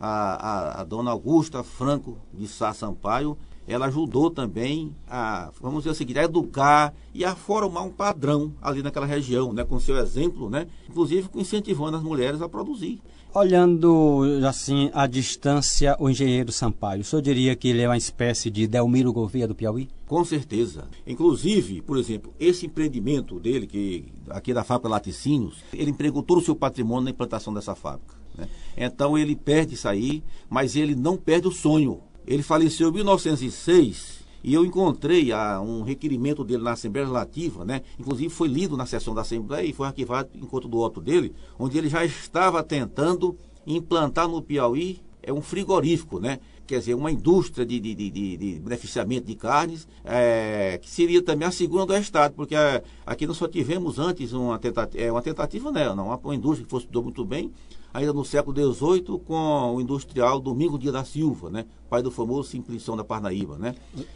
a, 0.00 0.78
a, 0.78 0.80
a 0.80 0.84
dona 0.84 1.12
Augusta 1.12 1.62
Franco 1.62 2.18
de 2.34 2.48
Sá 2.48 2.74
Sampaio 2.74 3.38
ela 3.66 3.86
ajudou 3.86 4.30
também 4.30 4.94
a, 5.08 5.50
vamos 5.60 5.78
dizer 5.80 5.90
o 5.90 5.94
seguinte, 5.94 6.18
a 6.18 6.24
educar 6.24 6.94
e 7.12 7.24
a 7.24 7.34
formar 7.34 7.82
um 7.82 7.90
padrão 7.90 8.52
ali 8.62 8.82
naquela 8.82 9.06
região, 9.06 9.52
né, 9.52 9.64
com 9.64 9.80
seu 9.80 9.96
exemplo, 9.98 10.48
né, 10.48 10.66
inclusive 10.88 11.28
incentivando 11.34 11.96
as 11.96 12.02
mulheres 12.02 12.40
a 12.40 12.48
produzir. 12.48 13.00
Olhando 13.34 14.22
assim 14.48 14.90
à 14.94 15.06
distância, 15.06 15.94
o 16.00 16.08
engenheiro 16.08 16.50
Sampaio, 16.50 17.02
o 17.02 17.04
senhor 17.04 17.20
diria 17.20 17.54
que 17.54 17.68
ele 17.68 17.82
é 17.82 17.88
uma 17.88 17.96
espécie 17.96 18.50
de 18.50 18.66
Delmiro 18.66 19.12
Gouveia 19.12 19.46
do 19.46 19.54
Piauí? 19.54 19.90
Com 20.06 20.24
certeza. 20.24 20.84
Inclusive, 21.06 21.82
por 21.82 21.98
exemplo, 21.98 22.32
esse 22.40 22.64
empreendimento 22.64 23.38
dele, 23.38 23.66
que 23.66 24.06
aqui 24.30 24.54
da 24.54 24.64
fábrica 24.64 24.88
Laticínios, 24.88 25.62
ele 25.70 25.90
empregou 25.90 26.22
todo 26.22 26.38
o 26.38 26.42
seu 26.42 26.56
patrimônio 26.56 27.04
na 27.04 27.10
implantação 27.10 27.52
dessa 27.52 27.74
fábrica. 27.74 28.14
Né? 28.36 28.48
Então 28.76 29.18
ele 29.18 29.34
perde 29.34 29.74
isso 29.74 29.88
aí, 29.88 30.22
mas 30.48 30.76
ele 30.76 30.94
não 30.94 31.16
perde 31.16 31.48
o 31.48 31.52
sonho 31.52 32.00
Ele 32.26 32.42
faleceu 32.42 32.88
em 32.88 32.92
1906 32.92 34.16
e 34.42 34.54
eu 34.54 34.64
encontrei 34.64 35.32
ah, 35.32 35.60
um 35.60 35.82
requerimento 35.82 36.44
dele 36.44 36.62
na 36.62 36.72
Assembleia 36.72 37.06
Legislativa, 37.06 37.64
né? 37.64 37.82
Inclusive 37.98 38.28
foi 38.28 38.48
lido 38.48 38.76
na 38.76 38.86
sessão 38.86 39.14
da 39.14 39.22
Assembleia 39.22 39.66
e 39.66 39.72
foi 39.72 39.86
arquivado 39.86 40.30
enquanto 40.34 40.68
do 40.68 40.78
óbito 40.78 41.00
dele, 41.00 41.34
onde 41.58 41.78
ele 41.78 41.88
já 41.88 42.04
estava 42.04 42.62
tentando 42.62 43.36
implantar 43.66 44.28
no 44.28 44.42
Piauí 44.42 45.00
é 45.26 45.32
um 45.32 45.42
frigorífico, 45.42 46.20
né? 46.20 46.38
Quer 46.66 46.80
dizer, 46.80 46.94
uma 46.94 47.10
indústria 47.10 47.64
de, 47.64 47.78
de, 47.78 47.94
de, 47.94 48.10
de 48.10 48.58
beneficiamento 48.58 49.26
de 49.26 49.34
carnes, 49.34 49.86
é, 50.04 50.78
que 50.82 50.90
seria 50.90 51.22
também 51.22 51.46
a 51.46 51.50
segunda 51.50 51.86
do 51.86 51.96
Estado, 51.96 52.34
porque 52.34 52.54
é, 52.54 52.82
aqui 53.04 53.26
nós 53.26 53.36
só 53.36 53.46
tivemos 53.46 53.98
antes 53.98 54.32
uma 54.32 54.58
tentativa, 54.58 55.02
é, 55.02 55.10
uma 55.10 55.22
tentativa 55.22 55.70
né, 55.70 55.94
não, 55.94 56.06
uma, 56.06 56.16
uma 56.16 56.34
indústria 56.34 56.64
que 56.64 56.70
funcionou 56.70 57.04
muito 57.04 57.24
bem, 57.24 57.52
ainda 57.96 58.12
no 58.12 58.24
século 58.24 58.74
XVIII, 58.74 59.18
com 59.24 59.74
o 59.74 59.80
industrial 59.80 60.38
Domingo 60.38 60.78
Dia 60.78 60.92
da 60.92 61.04
Silva, 61.04 61.48
né? 61.48 61.64
pai 61.88 62.02
do 62.02 62.10
famoso 62.10 62.50
Simplição 62.50 62.96
da 62.96 63.04
Parnaíba. 63.04 63.56
Né? 63.56 63.74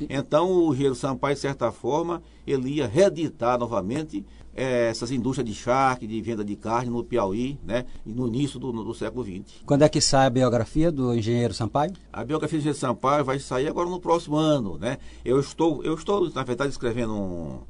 Então, 0.09 0.51
o 0.51 0.73
Engenheiro 0.73 0.95
Sampaio, 0.95 1.35
de 1.35 1.41
certa 1.41 1.73
forma, 1.73 2.23
ele 2.47 2.69
ia 2.75 2.87
reeditar 2.87 3.59
novamente 3.59 4.25
é, 4.55 4.89
essas 4.89 5.11
indústrias 5.11 5.49
de 5.49 5.55
charque, 5.55 6.07
de 6.07 6.21
venda 6.21 6.45
de 6.45 6.57
carne 6.57 6.91
no 6.91 7.05
Piauí, 7.05 7.59
né? 7.65 7.87
no 8.05 8.27
início 8.27 8.59
do, 8.59 8.73
do 8.73 8.95
século 8.95 9.25
XX. 9.25 9.63
Quando 9.65 9.83
é 9.83 9.89
que 9.89 10.01
sai 10.01 10.27
a 10.27 10.31
biografia 10.31 10.91
do 10.91 11.15
Engenheiro 11.15 11.55
Sampaio? 11.55 11.93
A 12.13 12.25
biografia 12.25 12.59
do 12.59 12.63
Engenheiro 12.63 12.79
Sampaio 12.79 13.25
vai 13.25 13.39
sair 13.39 13.69
agora 13.69 13.89
no 13.89 14.01
próximo 14.01 14.37
ano. 14.37 14.79
Né? 14.79 14.99
Eu, 15.25 15.41
estou, 15.41 15.83
eu 15.85 15.95
estou, 15.95 16.29
na 16.31 16.43
verdade, 16.43 16.71
escrevendo 16.71 17.15
um 17.15 17.61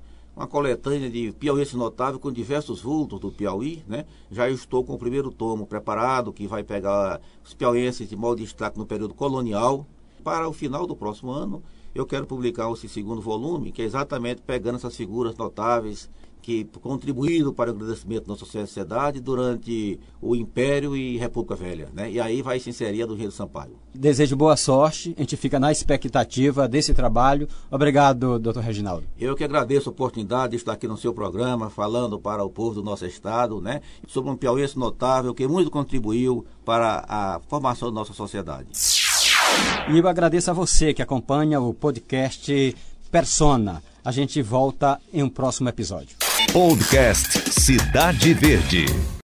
uma 0.41 0.47
coletânea 0.47 1.11
de 1.11 1.33
piauiense 1.33 1.77
notável 1.77 2.19
com 2.19 2.33
diversos 2.33 2.81
vultos 2.81 3.21
do 3.21 3.31
Piauí, 3.31 3.85
né? 3.87 4.07
Já 4.31 4.49
estou 4.49 4.83
com 4.83 4.95
o 4.95 4.99
primeiro 4.99 5.31
tomo 5.31 5.67
preparado, 5.67 6.33
que 6.33 6.47
vai 6.47 6.63
pegar 6.63 7.21
os 7.45 7.53
piauienses 7.53 8.09
de 8.09 8.17
modo 8.17 8.41
destaque 8.41 8.79
no 8.79 8.87
período 8.87 9.13
colonial. 9.13 9.87
Para 10.25 10.49
o 10.49 10.53
final 10.53 10.87
do 10.87 10.97
próximo 10.97 11.31
ano, 11.31 11.63
eu 11.95 12.07
quero 12.07 12.27
publicar 12.27 12.73
esse 12.73 12.89
segundo 12.89 13.21
volume, 13.21 13.73
que 13.73 13.83
é 13.83 13.85
exatamente 13.85 14.41
pegando 14.41 14.77
essas 14.77 14.97
figuras 14.97 15.37
notáveis 15.37 16.09
que 16.41 16.65
contribuíram 16.81 17.53
para 17.53 17.71
o 17.71 17.75
agradecimento 17.75 18.23
da 18.23 18.29
nossa 18.29 18.45
sociedade 18.45 19.21
durante 19.21 19.99
o 20.21 20.35
Império 20.35 20.97
e 20.97 21.17
República 21.19 21.55
Velha. 21.55 21.89
Né? 21.93 22.11
E 22.11 22.21
aí 22.21 22.43
vai 22.43 22.59
se 22.59 22.71
inserir 22.71 23.03
a 23.03 23.07
do 23.07 23.15
Rio 23.15 23.31
Sampaio. 23.31 23.77
Desejo 23.95 24.37
boa 24.37 24.57
sorte, 24.57 25.15
a 25.17 25.21
gente 25.21 25.37
fica 25.37 25.59
na 25.59 25.73
expectativa 25.73 26.69
desse 26.69 26.95
trabalho. 26.95 27.49
Obrigado, 27.71 28.39
doutor 28.39 28.63
Reginaldo. 28.63 29.05
Eu 29.19 29.35
que 29.35 29.45
agradeço 29.45 29.89
a 29.89 29.93
oportunidade 29.93 30.51
de 30.51 30.57
estar 30.57 30.73
aqui 30.73 30.87
no 30.87 30.97
seu 30.97 31.13
programa, 31.13 31.71
falando 31.71 32.19
para 32.19 32.45
o 32.45 32.51
povo 32.51 32.77
do 32.77 32.83
nosso 32.83 33.05
estado, 33.05 33.61
né, 33.61 33.81
sobre 34.07 34.31
um 34.31 34.37
piauiense 34.37 34.79
notável 34.79 35.35
que 35.35 35.47
muito 35.47 35.71
contribuiu 35.71 36.45
para 36.65 37.05
a 37.09 37.41
formação 37.49 37.89
da 37.89 37.95
nossa 37.95 38.13
sociedade. 38.13 38.69
E 39.93 39.99
eu 39.99 40.09
agradeço 40.09 40.51
a 40.51 40.55
você 40.55 40.95
que 40.95 41.03
acompanha 41.03 41.61
o 41.61 41.75
podcast 41.75 42.77
Persona. 43.11 43.83
A 44.05 44.13
gente 44.13 44.41
volta 44.41 45.01
em 45.13 45.23
um 45.23 45.29
próximo 45.29 45.69
episódio. 45.69 46.30
Podcast 46.53 47.49
Cidade 47.49 48.35
Verde. 48.35 49.11